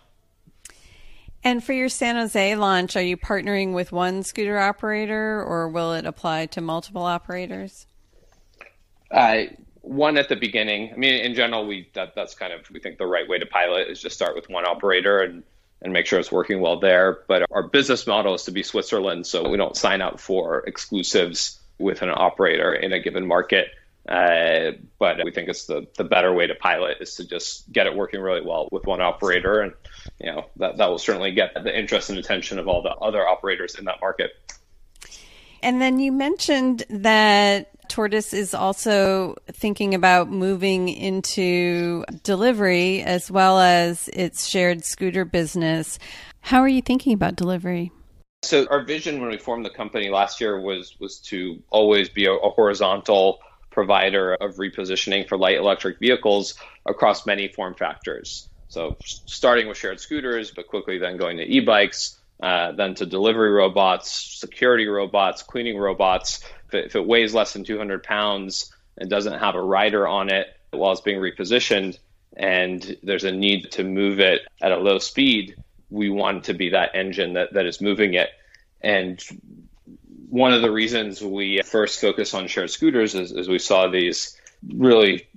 And 1.44 1.64
for 1.64 1.74
your 1.74 1.90
San 1.90 2.16
Jose 2.16 2.56
launch, 2.56 2.96
are 2.96 3.02
you 3.02 3.16
partnering 3.16 3.74
with 3.74 3.92
one 3.92 4.24
scooter 4.24 4.60
operator 4.60 5.42
or 5.42 5.70
will 5.70 5.94
it 5.94 6.06
apply 6.06 6.48
to 6.48 6.62
multiple 6.62 7.04
operators? 7.04 7.88
Uh, 9.10 9.44
one 9.88 10.18
at 10.18 10.30
the 10.30 10.36
beginning. 10.36 10.92
I 10.94 10.98
mean, 10.98 11.14
in 11.14 11.34
general, 11.34 11.66
we 11.66 11.90
that, 11.94 12.14
that's 12.16 12.36
kind 12.36 12.54
of 12.54 12.70
we 12.72 12.80
think 12.80 12.98
the 12.98 13.08
right 13.08 13.28
way 13.28 13.40
to 13.40 13.46
pilot 13.46 13.88
is 13.88 14.02
just 14.02 14.16
start 14.16 14.36
with 14.36 14.50
one 14.50 14.66
operator 14.66 15.20
and 15.20 15.44
and 15.82 15.94
make 15.94 16.06
sure 16.08 16.20
it's 16.20 16.32
working 16.32 16.60
well 16.60 16.80
there. 16.80 17.20
But 17.28 17.46
our 17.52 17.64
business 17.64 18.08
model 18.08 18.34
is 18.34 18.44
to 18.44 18.52
be 18.52 18.64
Switzerland, 18.64 19.28
so 19.28 19.48
we 19.48 19.58
don't 19.58 19.76
sign 19.76 20.02
up 20.02 20.20
for 20.20 20.64
exclusives 20.68 21.60
with 21.78 22.02
an 22.02 22.10
operator 22.10 22.74
in 22.74 22.92
a 22.94 23.00
given 23.00 23.28
market. 23.28 23.68
Uh, 24.08 24.72
but 25.00 25.18
we 25.24 25.32
think 25.32 25.50
it's 25.50 25.66
the, 25.66 25.86
the 25.98 26.04
better 26.04 26.34
way 26.34 26.48
to 26.48 26.56
pilot 26.56 26.98
is 27.02 27.16
to 27.16 27.28
just 27.28 27.70
get 27.72 27.88
it 27.88 27.96
working 27.96 28.22
really 28.22 28.42
well 28.42 28.70
with 28.72 28.86
one 28.86 29.02
operator. 29.02 29.60
And, 29.60 29.74
you 30.20 30.32
know, 30.32 30.46
that, 30.56 30.78
that 30.78 30.90
will 30.90 30.98
certainly 30.98 31.34
get 31.34 31.54
the 31.54 31.78
interest 31.78 32.10
and 32.10 32.18
attention 32.18 32.58
of 32.58 32.68
all 32.70 32.82
the 32.82 32.96
other 32.96 33.28
operators 33.28 33.76
in 33.76 33.86
that 33.86 34.00
market. 34.00 34.32
And 35.62 35.82
then 35.82 36.00
you 36.00 36.14
mentioned 36.14 36.86
that 36.90 37.70
Tortoise 37.98 38.32
is 38.32 38.54
also 38.54 39.34
thinking 39.48 39.96
about 39.96 40.30
moving 40.30 40.88
into 40.88 42.06
delivery 42.22 43.02
as 43.02 43.32
well 43.32 43.60
as 43.60 44.08
its 44.10 44.46
shared 44.46 44.86
scooter 44.86 45.26
business. 45.26 45.98
How 46.42 46.60
are 46.60 46.68
you 46.68 46.84
thinking 46.84 47.14
about 47.14 47.36
delivery? 47.36 47.92
So 48.44 48.68
our 48.70 48.84
vision 48.84 49.20
when 49.20 49.32
we 49.32 49.40
formed 49.40 49.66
the 49.66 49.72
company 49.72 50.12
last 50.12 50.40
year 50.40 50.62
was 50.62 50.96
was 51.00 51.18
to 51.32 51.64
always 51.72 52.08
be 52.08 52.28
a, 52.28 52.34
a 52.34 52.52
horizontal 52.52 53.40
provider 53.72 54.36
of 54.36 54.58
repositioning 54.58 55.28
for 55.28 55.36
light 55.36 55.58
electric 55.58 55.98
vehicles 55.98 56.54
across 56.86 57.26
many 57.26 57.48
form 57.48 57.74
factors. 57.74 58.48
So, 58.68 58.96
starting 59.02 59.68
with 59.68 59.78
shared 59.78 60.00
scooters, 60.00 60.52
but 60.52 60.68
quickly 60.68 61.00
then 61.00 61.18
going 61.18 61.38
to 61.38 61.44
e 61.44 61.62
bikes, 61.62 62.20
uh, 62.42 62.72
then 62.74 62.96
to 62.96 63.06
delivery 63.06 63.52
robots, 63.52 64.12
security 64.12 64.88
robots, 64.88 65.44
cleaning 65.44 65.78
robots. 65.78 66.44
If 66.68 66.74
it, 66.74 66.86
if 66.86 66.96
it, 66.96 67.06
weighs 67.06 67.34
less 67.34 67.54
than 67.54 67.64
200 67.64 68.04
pounds 68.04 68.74
and 68.98 69.10
doesn't 69.10 69.40
have 69.40 69.56
a 69.56 69.62
rider 69.62 70.08
on 70.08 70.30
it 70.30 70.48
while 70.72 70.92
it's 70.92 71.02
being 71.02 71.20
repositioned, 71.20 71.98
and 72.36 72.98
there's 73.02 73.24
a 73.24 73.32
need 73.32 73.72
to 73.72 73.84
move 73.84 74.20
it 74.20 74.42
at 74.62 74.72
a 74.72 74.78
low 74.78 75.00
speed, 75.00 75.56
we 75.90 76.10
want 76.10 76.46
to 76.46 76.54
be 76.54 76.70
that 76.70 76.92
engine 76.94 77.34
that, 77.34 77.54
that 77.54 77.66
is 77.66 77.82
moving 77.82 78.14
it. 78.14 78.30
And 78.82 79.24
one 80.30 80.54
of 80.54 80.62
the 80.62 80.70
reasons 80.70 81.22
we 81.22 81.62
first 81.64 82.00
focused 82.00 82.36
on 82.36 82.48
shared 82.48 82.70
scooters 82.70 83.16
is, 83.16 83.32
is 83.32 83.48
we 83.48 83.60
saw 83.60 83.88
these 83.88 84.38
really 84.76 85.28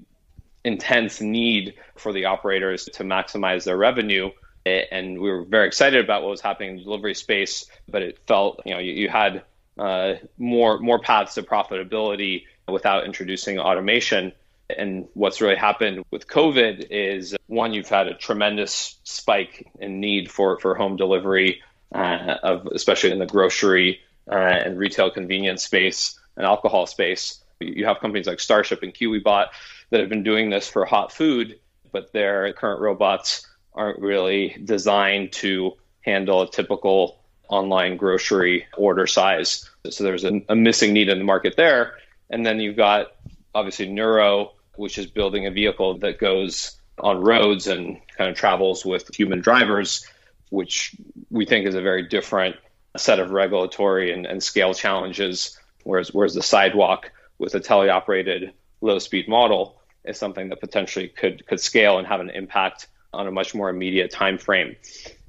intense 0.64 1.20
need 1.20 1.74
for 1.96 2.12
the 2.12 2.26
operators 2.26 2.84
to 2.84 3.04
maximize 3.04 3.64
their 3.64 3.76
revenue 3.76 4.30
and 4.66 5.20
we 5.20 5.30
were 5.30 5.44
very 5.44 5.66
excited 5.66 6.02
about 6.04 6.22
what 6.22 6.30
was 6.30 6.40
happening 6.40 6.70
in 6.70 6.76
the 6.76 6.84
delivery 6.84 7.14
space 7.14 7.66
but 7.88 8.02
it 8.02 8.18
felt 8.26 8.60
you 8.64 8.74
know 8.74 8.80
you, 8.80 8.92
you 8.92 9.08
had 9.08 9.42
uh, 9.78 10.14
more 10.38 10.78
more 10.78 10.98
paths 10.98 11.34
to 11.34 11.42
profitability 11.42 12.44
without 12.68 13.04
introducing 13.04 13.58
automation 13.58 14.32
and 14.76 15.08
what's 15.14 15.40
really 15.40 15.56
happened 15.56 16.04
with 16.10 16.26
covid 16.26 16.86
is 16.90 17.36
one 17.46 17.72
you've 17.72 17.88
had 17.88 18.06
a 18.06 18.14
tremendous 18.14 18.98
spike 19.04 19.66
in 19.80 20.00
need 20.00 20.30
for 20.30 20.58
for 20.58 20.74
home 20.74 20.96
delivery 20.96 21.62
uh, 21.94 22.36
of 22.42 22.66
especially 22.66 23.10
in 23.10 23.18
the 23.18 23.26
grocery 23.26 24.00
uh, 24.30 24.34
and 24.34 24.78
retail 24.78 25.10
convenience 25.10 25.64
space 25.64 26.18
and 26.36 26.46
alcohol 26.46 26.86
space. 26.86 27.42
You 27.60 27.84
have 27.86 28.00
companies 28.00 28.26
like 28.26 28.40
Starship 28.40 28.82
and 28.82 28.94
KiwiBot 28.94 29.48
that 29.90 30.00
have 30.00 30.08
been 30.08 30.22
doing 30.22 30.50
this 30.50 30.68
for 30.68 30.84
hot 30.84 31.12
food, 31.12 31.58
but 31.92 32.12
their 32.12 32.52
current 32.52 32.80
robots 32.80 33.46
aren't 33.74 34.00
really 34.00 34.56
designed 34.64 35.32
to 35.32 35.76
handle 36.02 36.42
a 36.42 36.50
typical 36.50 37.20
online 37.48 37.96
grocery 37.96 38.66
order 38.76 39.06
size. 39.06 39.68
So 39.88 40.04
there's 40.04 40.24
a, 40.24 40.40
a 40.48 40.56
missing 40.56 40.92
need 40.92 41.08
in 41.08 41.18
the 41.18 41.24
market 41.24 41.56
there. 41.56 41.94
And 42.30 42.46
then 42.46 42.60
you've 42.60 42.76
got 42.76 43.08
obviously 43.54 43.88
Nuro, 43.88 44.52
which 44.76 44.98
is 44.98 45.06
building 45.06 45.46
a 45.46 45.50
vehicle 45.50 45.98
that 45.98 46.18
goes 46.18 46.80
on 46.98 47.20
roads 47.20 47.66
and 47.66 47.98
kind 48.16 48.30
of 48.30 48.36
travels 48.36 48.84
with 48.84 49.12
human 49.14 49.40
drivers, 49.40 50.06
which 50.50 50.94
we 51.30 51.44
think 51.44 51.66
is 51.66 51.74
a 51.74 51.80
very 51.80 52.06
different 52.06 52.56
set 52.96 53.18
of 53.18 53.30
regulatory 53.30 54.12
and, 54.12 54.26
and 54.26 54.42
scale 54.42 54.74
challenges, 54.74 55.58
whereas 55.84 56.12
whereas 56.12 56.34
the 56.34 56.42
sidewalk 56.42 57.10
with 57.38 57.54
a 57.54 57.60
teleoperated 57.60 58.52
low 58.80 58.98
speed 58.98 59.28
model 59.28 59.80
is 60.04 60.18
something 60.18 60.48
that 60.48 60.60
potentially 60.60 61.08
could 61.08 61.46
could 61.46 61.60
scale 61.60 61.98
and 61.98 62.06
have 62.06 62.20
an 62.20 62.30
impact 62.30 62.88
on 63.12 63.26
a 63.26 63.30
much 63.30 63.54
more 63.54 63.68
immediate 63.68 64.10
time 64.10 64.38
frame. 64.38 64.76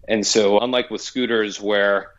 And 0.07 0.25
so 0.25 0.59
unlike 0.59 0.89
with 0.89 1.01
scooters 1.01 1.59
where 1.59 2.11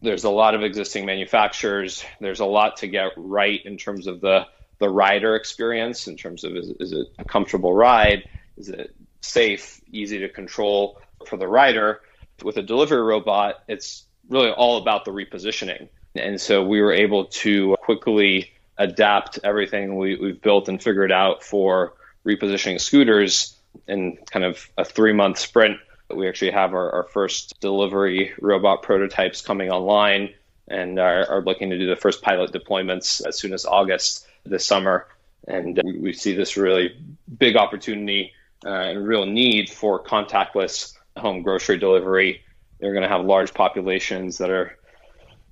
there's 0.00 0.24
a 0.24 0.30
lot 0.30 0.54
of 0.54 0.62
existing 0.62 1.06
manufacturers, 1.06 2.04
there's 2.20 2.40
a 2.40 2.46
lot 2.46 2.78
to 2.78 2.88
get 2.88 3.12
right 3.16 3.60
in 3.64 3.76
terms 3.76 4.06
of 4.06 4.20
the 4.20 4.46
the 4.78 4.88
rider 4.88 5.36
experience 5.36 6.08
in 6.08 6.16
terms 6.16 6.42
of 6.42 6.56
is, 6.56 6.70
is 6.80 6.92
it 6.92 7.06
a 7.18 7.24
comfortable 7.24 7.72
ride? 7.72 8.24
Is 8.56 8.68
it 8.68 8.92
safe, 9.20 9.80
easy 9.92 10.18
to 10.18 10.28
control 10.28 11.00
for 11.26 11.36
the 11.36 11.46
rider? 11.46 12.00
With 12.42 12.56
a 12.56 12.62
delivery 12.62 13.00
robot, 13.00 13.62
it's 13.68 14.04
really 14.28 14.50
all 14.50 14.78
about 14.78 15.04
the 15.04 15.12
repositioning. 15.12 15.88
And 16.16 16.40
so 16.40 16.64
we 16.64 16.80
were 16.80 16.92
able 16.92 17.26
to 17.26 17.76
quickly 17.80 18.50
adapt 18.76 19.38
everything 19.44 19.96
we, 19.96 20.16
we've 20.16 20.42
built 20.42 20.68
and 20.68 20.82
figured 20.82 21.12
out 21.12 21.44
for 21.44 21.94
repositioning 22.26 22.80
scooters 22.80 23.51
in 23.88 24.16
kind 24.30 24.44
of 24.44 24.68
a 24.78 24.84
three 24.84 25.12
month 25.12 25.38
sprint. 25.38 25.78
We 26.14 26.28
actually 26.28 26.50
have 26.50 26.74
our, 26.74 26.90
our 26.90 27.04
first 27.04 27.58
delivery 27.60 28.32
robot 28.40 28.82
prototypes 28.82 29.40
coming 29.40 29.70
online 29.70 30.34
and 30.68 30.98
are, 30.98 31.26
are, 31.28 31.42
looking 31.42 31.70
to 31.70 31.78
do 31.78 31.88
the 31.88 31.96
first 31.96 32.22
pilot 32.22 32.52
deployments 32.52 33.26
as 33.26 33.38
soon 33.38 33.52
as 33.52 33.64
August 33.64 34.26
this 34.44 34.66
summer. 34.66 35.08
And 35.48 35.80
we, 35.82 35.98
we 35.98 36.12
see 36.12 36.34
this 36.34 36.56
really 36.56 36.96
big 37.38 37.56
opportunity 37.56 38.32
uh, 38.64 38.68
and 38.68 39.06
real 39.06 39.26
need 39.26 39.70
for 39.70 40.02
contactless 40.02 40.94
home 41.16 41.42
grocery 41.42 41.78
delivery 41.78 42.42
they're 42.82 42.92
going 42.92 43.04
to 43.04 43.08
have 43.08 43.24
large 43.24 43.54
populations 43.54 44.38
that 44.38 44.50
are 44.50 44.76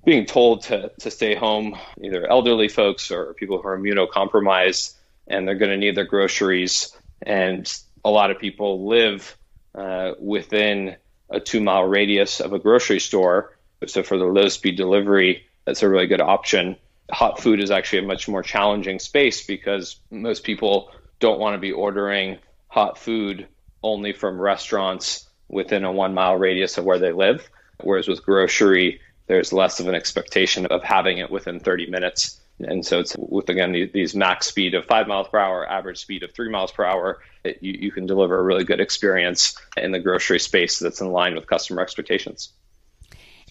being 0.03 0.25
told 0.25 0.63
to, 0.63 0.91
to 0.99 1.09
stay 1.09 1.33
home, 1.33 1.77
either 2.01 2.29
elderly 2.29 2.67
folks 2.67 3.09
or 3.09 3.33
people 3.35 3.61
who 3.61 3.67
are 3.69 3.77
immunocompromised, 3.77 4.93
and 5.27 5.47
they're 5.47 5.55
going 5.55 5.71
to 5.71 5.77
need 5.77 5.95
their 5.95 6.03
groceries. 6.03 6.95
And 7.21 7.65
a 8.03 8.09
lot 8.09 8.31
of 8.31 8.39
people 8.39 8.87
live 8.87 9.35
uh, 9.75 10.11
within 10.19 10.95
a 11.29 11.39
two 11.39 11.61
mile 11.61 11.83
radius 11.83 12.39
of 12.39 12.53
a 12.53 12.59
grocery 12.59 12.99
store. 12.99 13.57
So 13.87 14.03
for 14.03 14.17
the 14.17 14.25
low 14.25 14.49
speed 14.49 14.75
delivery, 14.75 15.47
that's 15.65 15.83
a 15.83 15.89
really 15.89 16.07
good 16.07 16.21
option. 16.21 16.75
Hot 17.09 17.41
food 17.41 17.61
is 17.61 17.71
actually 17.71 17.99
a 17.99 18.07
much 18.07 18.27
more 18.27 18.43
challenging 18.43 18.99
space 18.99 19.45
because 19.45 19.97
most 20.09 20.43
people 20.43 20.91
don't 21.19 21.39
want 21.39 21.55
to 21.55 21.59
be 21.59 21.71
ordering 21.71 22.37
hot 22.67 22.97
food 22.97 23.47
only 23.83 24.13
from 24.13 24.39
restaurants 24.39 25.27
within 25.47 25.83
a 25.83 25.91
one 25.91 26.13
mile 26.13 26.35
radius 26.35 26.77
of 26.77 26.85
where 26.85 26.99
they 26.99 27.11
live. 27.11 27.49
Whereas 27.81 28.07
with 28.07 28.23
grocery, 28.23 29.01
there's 29.27 29.53
less 29.53 29.79
of 29.79 29.87
an 29.87 29.95
expectation 29.95 30.65
of 30.67 30.83
having 30.83 31.17
it 31.17 31.31
within 31.31 31.59
30 31.59 31.89
minutes. 31.89 32.39
And 32.59 32.85
so 32.85 32.99
it's 32.99 33.15
with, 33.17 33.49
again, 33.49 33.71
these 33.93 34.15
max 34.15 34.47
speed 34.47 34.75
of 34.75 34.85
five 34.85 35.07
miles 35.07 35.27
per 35.27 35.39
hour, 35.39 35.67
average 35.67 35.99
speed 35.99 36.23
of 36.23 36.31
three 36.31 36.49
miles 36.49 36.71
per 36.71 36.83
hour, 36.83 37.19
it, 37.43 37.57
you, 37.61 37.73
you 37.73 37.91
can 37.91 38.05
deliver 38.05 38.37
a 38.37 38.43
really 38.43 38.63
good 38.63 38.79
experience 38.79 39.57
in 39.77 39.91
the 39.91 39.99
grocery 39.99 40.39
space 40.39 40.77
that's 40.77 41.01
in 41.01 41.11
line 41.11 41.35
with 41.35 41.47
customer 41.47 41.81
expectations. 41.81 42.53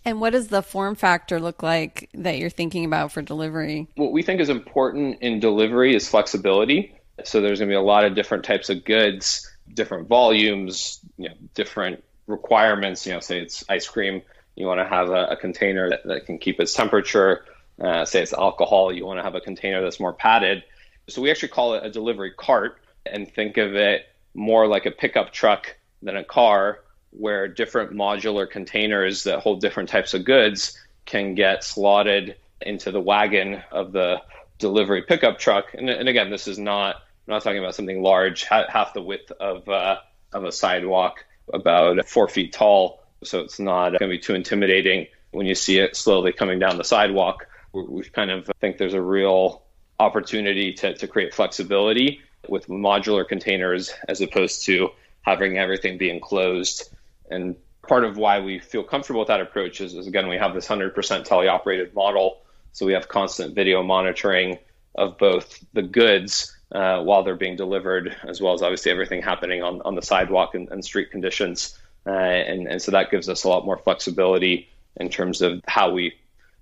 And 0.04 0.20
what 0.20 0.30
does 0.30 0.48
the 0.48 0.62
form 0.62 0.94
factor 0.94 1.40
look 1.40 1.62
like 1.62 2.08
that 2.14 2.38
you're 2.38 2.50
thinking 2.50 2.84
about 2.84 3.12
for 3.12 3.20
delivery? 3.20 3.88
What 3.96 4.12
we 4.12 4.22
think 4.22 4.40
is 4.40 4.48
important 4.48 5.18
in 5.20 5.40
delivery 5.40 5.94
is 5.94 6.08
flexibility. 6.08 6.94
So 7.24 7.40
there's 7.40 7.58
going 7.58 7.68
to 7.68 7.72
be 7.72 7.76
a 7.76 7.82
lot 7.82 8.04
of 8.04 8.14
different 8.14 8.44
types 8.44 8.70
of 8.70 8.84
goods, 8.84 9.50
different 9.72 10.08
volumes, 10.08 11.00
you 11.18 11.28
know, 11.28 11.34
different 11.54 12.02
requirements. 12.26 13.06
You 13.06 13.14
know, 13.14 13.20
say 13.20 13.40
it's 13.40 13.62
ice 13.68 13.88
cream, 13.88 14.22
you 14.56 14.66
want 14.66 14.80
to 14.80 14.86
have 14.86 15.10
a, 15.10 15.26
a 15.26 15.36
container 15.36 15.90
that, 15.90 16.04
that, 16.04 16.26
can 16.26 16.38
keep 16.38 16.60
its 16.60 16.72
temperature. 16.72 17.44
Uh, 17.80 18.04
say 18.04 18.22
it's 18.22 18.32
alcohol, 18.32 18.92
you 18.92 19.06
want 19.06 19.18
to 19.18 19.22
have 19.22 19.34
a 19.34 19.40
container 19.40 19.82
that's 19.82 20.00
more 20.00 20.12
padded. 20.12 20.62
So 21.08 21.22
we 21.22 21.30
actually 21.30 21.48
call 21.48 21.74
it 21.74 21.84
a 21.84 21.90
delivery 21.90 22.32
cart 22.36 22.78
and 23.06 23.32
think 23.32 23.56
of 23.56 23.74
it 23.74 24.06
more 24.34 24.66
like 24.66 24.86
a 24.86 24.90
pickup 24.90 25.32
truck 25.32 25.76
than 26.02 26.16
a 26.16 26.24
car, 26.24 26.80
where 27.10 27.48
different 27.48 27.92
modular 27.92 28.48
containers 28.48 29.24
that 29.24 29.40
hold 29.40 29.60
different 29.60 29.88
types 29.88 30.14
of 30.14 30.24
goods 30.24 30.78
can 31.06 31.34
get 31.34 31.64
slotted 31.64 32.36
into 32.60 32.92
the 32.92 33.00
wagon 33.00 33.62
of 33.72 33.92
the 33.92 34.20
delivery 34.58 35.02
pickup 35.02 35.38
truck. 35.38 35.74
And, 35.74 35.88
and 35.88 36.08
again, 36.08 36.30
this 36.30 36.46
is 36.46 36.58
not 36.58 36.96
I'm 37.26 37.34
not 37.34 37.42
talking 37.42 37.58
about 37.58 37.74
something 37.74 38.02
large, 38.02 38.44
half 38.44 38.92
the 38.92 39.02
width 39.02 39.30
of 39.32 39.68
uh, 39.68 39.98
of 40.32 40.44
a 40.44 40.52
sidewalk, 40.52 41.24
about 41.52 42.06
four 42.08 42.28
feet 42.28 42.52
tall. 42.52 43.02
So 43.22 43.40
it's 43.40 43.58
not 43.60 43.90
going 43.90 44.00
to 44.00 44.08
be 44.08 44.18
too 44.18 44.34
intimidating 44.34 45.06
when 45.30 45.46
you 45.46 45.54
see 45.54 45.78
it 45.78 45.96
slowly 45.96 46.32
coming 46.32 46.58
down 46.58 46.76
the 46.78 46.84
sidewalk. 46.84 47.46
We 47.72 48.02
kind 48.04 48.30
of 48.30 48.50
think 48.60 48.78
there's 48.78 48.94
a 48.94 49.02
real 49.02 49.62
opportunity 49.98 50.72
to, 50.72 50.94
to 50.94 51.06
create 51.06 51.34
flexibility 51.34 52.20
with 52.48 52.66
modular 52.68 53.26
containers 53.26 53.92
as 54.08 54.20
opposed 54.20 54.64
to 54.64 54.88
having 55.22 55.58
everything 55.58 55.98
be 55.98 56.10
enclosed. 56.10 56.88
And 57.30 57.54
part 57.86 58.04
of 58.04 58.16
why 58.16 58.40
we 58.40 58.58
feel 58.58 58.82
comfortable 58.82 59.20
with 59.20 59.28
that 59.28 59.40
approach 59.40 59.80
is, 59.80 59.94
is 59.94 60.06
again, 60.06 60.28
we 60.28 60.36
have 60.36 60.54
this 60.54 60.66
100% 60.66 60.94
teleoperated 60.94 61.94
model. 61.94 62.42
So 62.72 62.86
we 62.86 62.92
have 62.94 63.08
constant 63.08 63.54
video 63.54 63.82
monitoring 63.82 64.58
of 64.94 65.18
both 65.18 65.64
the 65.72 65.82
goods 65.82 66.56
uh, 66.72 67.02
while 67.02 67.22
they're 67.22 67.36
being 67.36 67.56
delivered, 67.56 68.16
as 68.26 68.40
well 68.40 68.54
as 68.54 68.62
obviously 68.62 68.92
everything 68.92 69.22
happening 69.22 69.62
on, 69.62 69.82
on 69.82 69.94
the 69.94 70.02
sidewalk 70.02 70.54
and, 70.54 70.68
and 70.70 70.84
street 70.84 71.10
conditions. 71.10 71.78
Uh, 72.06 72.10
and, 72.10 72.66
and 72.68 72.80
so 72.80 72.92
that 72.92 73.10
gives 73.10 73.28
us 73.28 73.44
a 73.44 73.48
lot 73.48 73.64
more 73.64 73.76
flexibility 73.76 74.68
in 74.96 75.08
terms 75.08 75.42
of 75.42 75.60
how 75.66 75.90
we 75.90 76.14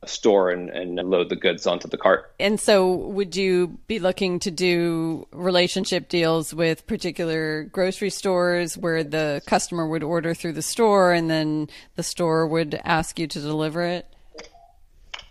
store 0.07 0.51
and, 0.51 0.71
and 0.71 0.97
load 1.11 1.29
the 1.29 1.37
goods 1.37 1.67
onto 1.67 1.89
the 1.89 1.99
cart. 1.99 2.33
And 2.39 2.61
so, 2.61 2.95
would 2.95 3.35
you 3.35 3.79
be 3.87 3.99
looking 3.99 4.39
to 4.41 4.51
do 4.51 5.27
relationship 5.33 6.09
deals 6.09 6.55
with 6.55 6.87
particular 6.87 7.65
grocery 7.65 8.11
stores 8.11 8.77
where 8.77 9.03
the 9.03 9.43
customer 9.47 9.87
would 9.89 10.03
order 10.03 10.35
through 10.35 10.53
the 10.53 10.63
store 10.63 11.13
and 11.13 11.29
then 11.29 11.69
the 11.97 12.03
store 12.03 12.47
would 12.47 12.81
ask 12.85 13.19
you 13.19 13.27
to 13.27 13.41
deliver 13.41 13.83
it? 13.83 14.07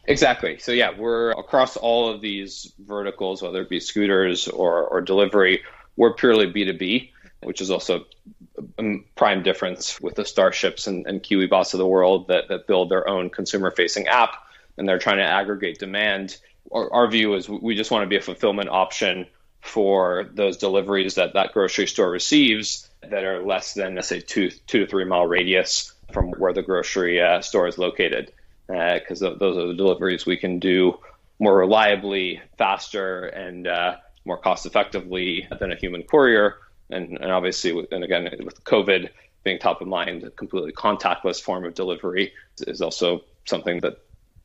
Exactly. 0.05 0.57
So 0.59 0.71
yeah, 0.71 0.97
we're 0.97 1.31
across 1.31 1.75
all 1.75 2.09
of 2.09 2.21
these 2.21 2.71
verticals, 2.79 3.41
whether 3.41 3.61
it 3.61 3.69
be 3.69 3.79
scooters 3.79 4.47
or, 4.47 4.85
or 4.87 5.01
delivery, 5.01 5.63
we're 5.97 6.13
purely 6.13 6.51
B2B, 6.51 7.11
which 7.43 7.59
is 7.59 7.69
also 7.69 8.05
a 8.77 8.99
prime 9.15 9.43
difference 9.43 9.99
with 9.99 10.15
the 10.15 10.23
Starships 10.23 10.87
and, 10.87 11.05
and 11.07 11.21
KiwiBots 11.21 11.73
of 11.73 11.79
the 11.79 11.87
world 11.87 12.29
that, 12.29 12.47
that 12.47 12.67
build 12.67 12.89
their 12.89 13.07
own 13.07 13.29
consumer 13.29 13.69
facing 13.71 14.07
app 14.07 14.46
and 14.77 14.87
they're 14.87 14.99
trying 14.99 15.17
to 15.17 15.23
aggregate 15.23 15.79
demand. 15.79 16.37
Our, 16.71 16.91
our 16.93 17.07
view 17.09 17.35
is 17.35 17.49
we 17.49 17.75
just 17.75 17.91
want 17.91 18.03
to 18.03 18.07
be 18.07 18.17
a 18.17 18.21
fulfillment 18.21 18.69
option 18.69 19.27
for 19.61 20.29
those 20.33 20.57
deliveries 20.57 21.15
that 21.15 21.33
that 21.33 21.53
grocery 21.53 21.87
store 21.87 22.09
receives 22.09 22.89
that 23.01 23.23
are 23.23 23.45
less 23.45 23.73
than, 23.73 23.95
let's 23.95 24.07
say, 24.07 24.19
two, 24.19 24.49
two 24.49 24.79
to 24.79 24.87
three 24.87 25.05
mile 25.05 25.27
radius 25.27 25.93
from 26.13 26.31
where 26.31 26.53
the 26.53 26.61
grocery 26.61 27.21
uh, 27.21 27.41
store 27.41 27.67
is 27.67 27.77
located 27.77 28.31
because 28.67 29.23
uh, 29.23 29.33
those 29.39 29.57
are 29.57 29.67
the 29.67 29.73
deliveries 29.73 30.25
we 30.25 30.37
can 30.37 30.59
do 30.59 30.97
more 31.39 31.57
reliably, 31.57 32.41
faster, 32.57 33.25
and 33.25 33.67
uh, 33.67 33.95
more 34.25 34.37
cost 34.37 34.65
effectively 34.65 35.47
than 35.59 35.71
a 35.71 35.75
human 35.75 36.03
courier. 36.03 36.55
And, 36.89 37.17
and 37.17 37.31
obviously, 37.31 37.85
and 37.91 38.03
again, 38.03 38.29
with 38.43 38.63
COVID 38.63 39.09
being 39.43 39.59
top 39.59 39.81
of 39.81 39.87
mind, 39.87 40.23
a 40.23 40.29
completely 40.31 40.71
contactless 40.71 41.41
form 41.41 41.65
of 41.65 41.73
delivery 41.73 42.33
is 42.59 42.81
also 42.81 43.23
something 43.45 43.79
that 43.81 43.99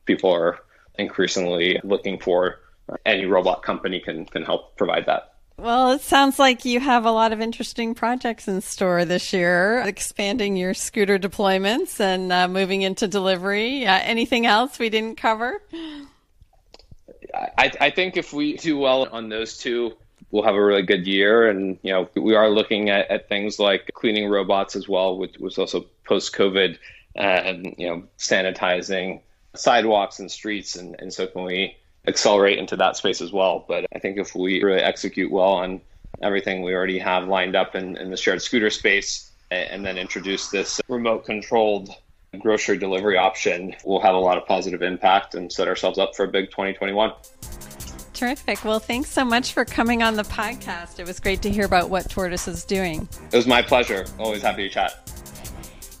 people 0.05 0.31
are 0.31 0.59
increasingly 0.95 1.79
looking 1.83 2.19
for. 2.19 2.59
Any 3.05 3.25
robot 3.25 3.63
company 3.63 3.99
can 3.99 4.25
can 4.25 4.43
help 4.43 4.77
provide 4.77 5.05
that. 5.05 5.33
Well, 5.57 5.91
it 5.91 6.01
sounds 6.01 6.39
like 6.39 6.65
you 6.65 6.79
have 6.79 7.05
a 7.05 7.11
lot 7.11 7.31
of 7.31 7.39
interesting 7.39 7.93
projects 7.93 8.47
in 8.47 8.61
store 8.61 9.05
this 9.05 9.33
year, 9.33 9.81
expanding 9.85 10.57
your 10.57 10.73
scooter 10.73 11.19
deployments 11.19 11.99
and 11.99 12.31
uh, 12.31 12.47
moving 12.47 12.81
into 12.81 13.07
delivery. 13.07 13.85
Uh, 13.85 13.99
anything 14.01 14.45
else 14.47 14.79
we 14.79 14.89
didn't 14.89 15.17
cover? 15.17 15.61
I, 17.33 17.71
I, 17.79 17.89
think 17.91 18.17
if 18.17 18.33
we 18.33 18.57
do 18.57 18.77
well 18.77 19.07
on 19.11 19.29
those 19.29 19.57
two, 19.57 19.95
we'll 20.31 20.43
have 20.43 20.55
a 20.55 20.63
really 20.63 20.81
good 20.81 21.05
year. 21.05 21.49
And, 21.49 21.77
you 21.83 21.93
know, 21.93 22.09
we 22.15 22.35
are 22.35 22.49
looking 22.49 22.89
at, 22.89 23.09
at 23.09 23.29
things 23.29 23.59
like 23.59 23.91
cleaning 23.93 24.29
robots 24.29 24.75
as 24.75 24.89
well, 24.89 25.17
which 25.17 25.37
was 25.37 25.57
also 25.57 25.85
post 26.03 26.33
COVID, 26.33 26.77
and, 27.15 27.75
you 27.77 27.87
know, 27.87 28.03
sanitizing 28.17 29.21
sidewalks 29.55 30.19
and 30.19 30.29
streets. 30.29 30.75
And, 30.75 30.95
and 30.99 31.13
so 31.13 31.27
can 31.27 31.43
we 31.43 31.75
accelerate 32.07 32.59
into 32.59 32.75
that 32.77 32.97
space 32.97 33.21
as 33.21 33.31
well. 33.31 33.65
But 33.67 33.85
I 33.95 33.99
think 33.99 34.17
if 34.17 34.35
we 34.35 34.61
really 34.63 34.81
execute 34.81 35.31
well 35.31 35.53
on 35.53 35.81
everything 36.21 36.61
we 36.61 36.73
already 36.73 36.99
have 36.99 37.27
lined 37.27 37.55
up 37.55 37.75
in, 37.75 37.97
in 37.97 38.09
the 38.09 38.17
shared 38.17 38.41
scooter 38.41 38.69
space 38.69 39.31
and 39.51 39.85
then 39.85 39.97
introduce 39.97 40.49
this 40.49 40.81
remote 40.87 41.25
controlled 41.25 41.89
grocery 42.39 42.77
delivery 42.77 43.17
option, 43.17 43.75
we'll 43.85 44.01
have 44.01 44.15
a 44.15 44.19
lot 44.19 44.37
of 44.37 44.45
positive 44.47 44.81
impact 44.81 45.35
and 45.35 45.51
set 45.51 45.67
ourselves 45.67 45.99
up 45.99 46.15
for 46.15 46.25
a 46.25 46.27
big 46.27 46.49
2021. 46.49 47.13
Terrific. 48.13 48.63
Well, 48.63 48.79
thanks 48.79 49.09
so 49.09 49.25
much 49.25 49.53
for 49.53 49.65
coming 49.65 50.01
on 50.01 50.15
the 50.15 50.23
podcast. 50.23 50.99
It 50.99 51.07
was 51.07 51.19
great 51.19 51.41
to 51.43 51.49
hear 51.49 51.65
about 51.65 51.89
what 51.89 52.09
Tortoise 52.09 52.47
is 52.47 52.63
doing. 52.63 53.07
It 53.31 53.35
was 53.35 53.47
my 53.47 53.61
pleasure. 53.61 54.05
Always 54.17 54.41
happy 54.41 54.67
to 54.67 54.73
chat. 54.73 55.07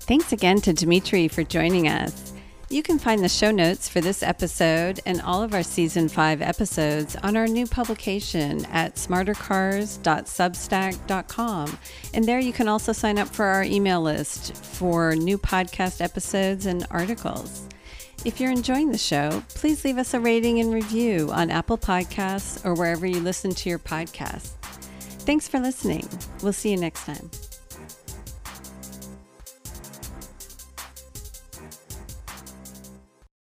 Thanks 0.05 0.31
again 0.31 0.61
to 0.61 0.73
Dimitri 0.73 1.27
for 1.27 1.43
joining 1.43 1.87
us. 1.87 2.32
You 2.73 2.81
can 2.81 2.97
find 2.97 3.23
the 3.23 3.29
show 3.29 3.51
notes 3.51 3.87
for 3.87 4.01
this 4.01 4.23
episode 4.23 4.99
and 5.05 5.21
all 5.21 5.43
of 5.43 5.53
our 5.53 5.61
season 5.61 6.09
five 6.09 6.41
episodes 6.41 7.15
on 7.17 7.37
our 7.37 7.45
new 7.45 7.67
publication 7.67 8.65
at 8.65 8.95
smartercars.substack.com. 8.95 11.77
And 12.15 12.25
there 12.25 12.39
you 12.39 12.51
can 12.51 12.67
also 12.67 12.91
sign 12.91 13.19
up 13.19 13.27
for 13.27 13.45
our 13.45 13.61
email 13.61 14.01
list 14.01 14.55
for 14.55 15.15
new 15.15 15.37
podcast 15.37 16.01
episodes 16.01 16.65
and 16.65 16.87
articles. 16.89 17.67
If 18.25 18.41
you're 18.41 18.49
enjoying 18.49 18.91
the 18.91 18.97
show, 18.97 19.43
please 19.49 19.85
leave 19.85 19.99
us 19.99 20.15
a 20.15 20.19
rating 20.19 20.59
and 20.59 20.73
review 20.73 21.29
on 21.31 21.51
Apple 21.51 21.77
Podcasts 21.77 22.65
or 22.65 22.73
wherever 22.73 23.05
you 23.05 23.19
listen 23.19 23.51
to 23.51 23.69
your 23.69 23.77
podcasts. 23.77 24.53
Thanks 25.27 25.47
for 25.47 25.59
listening. 25.59 26.09
We'll 26.41 26.53
see 26.53 26.71
you 26.71 26.77
next 26.77 27.05
time. 27.05 27.29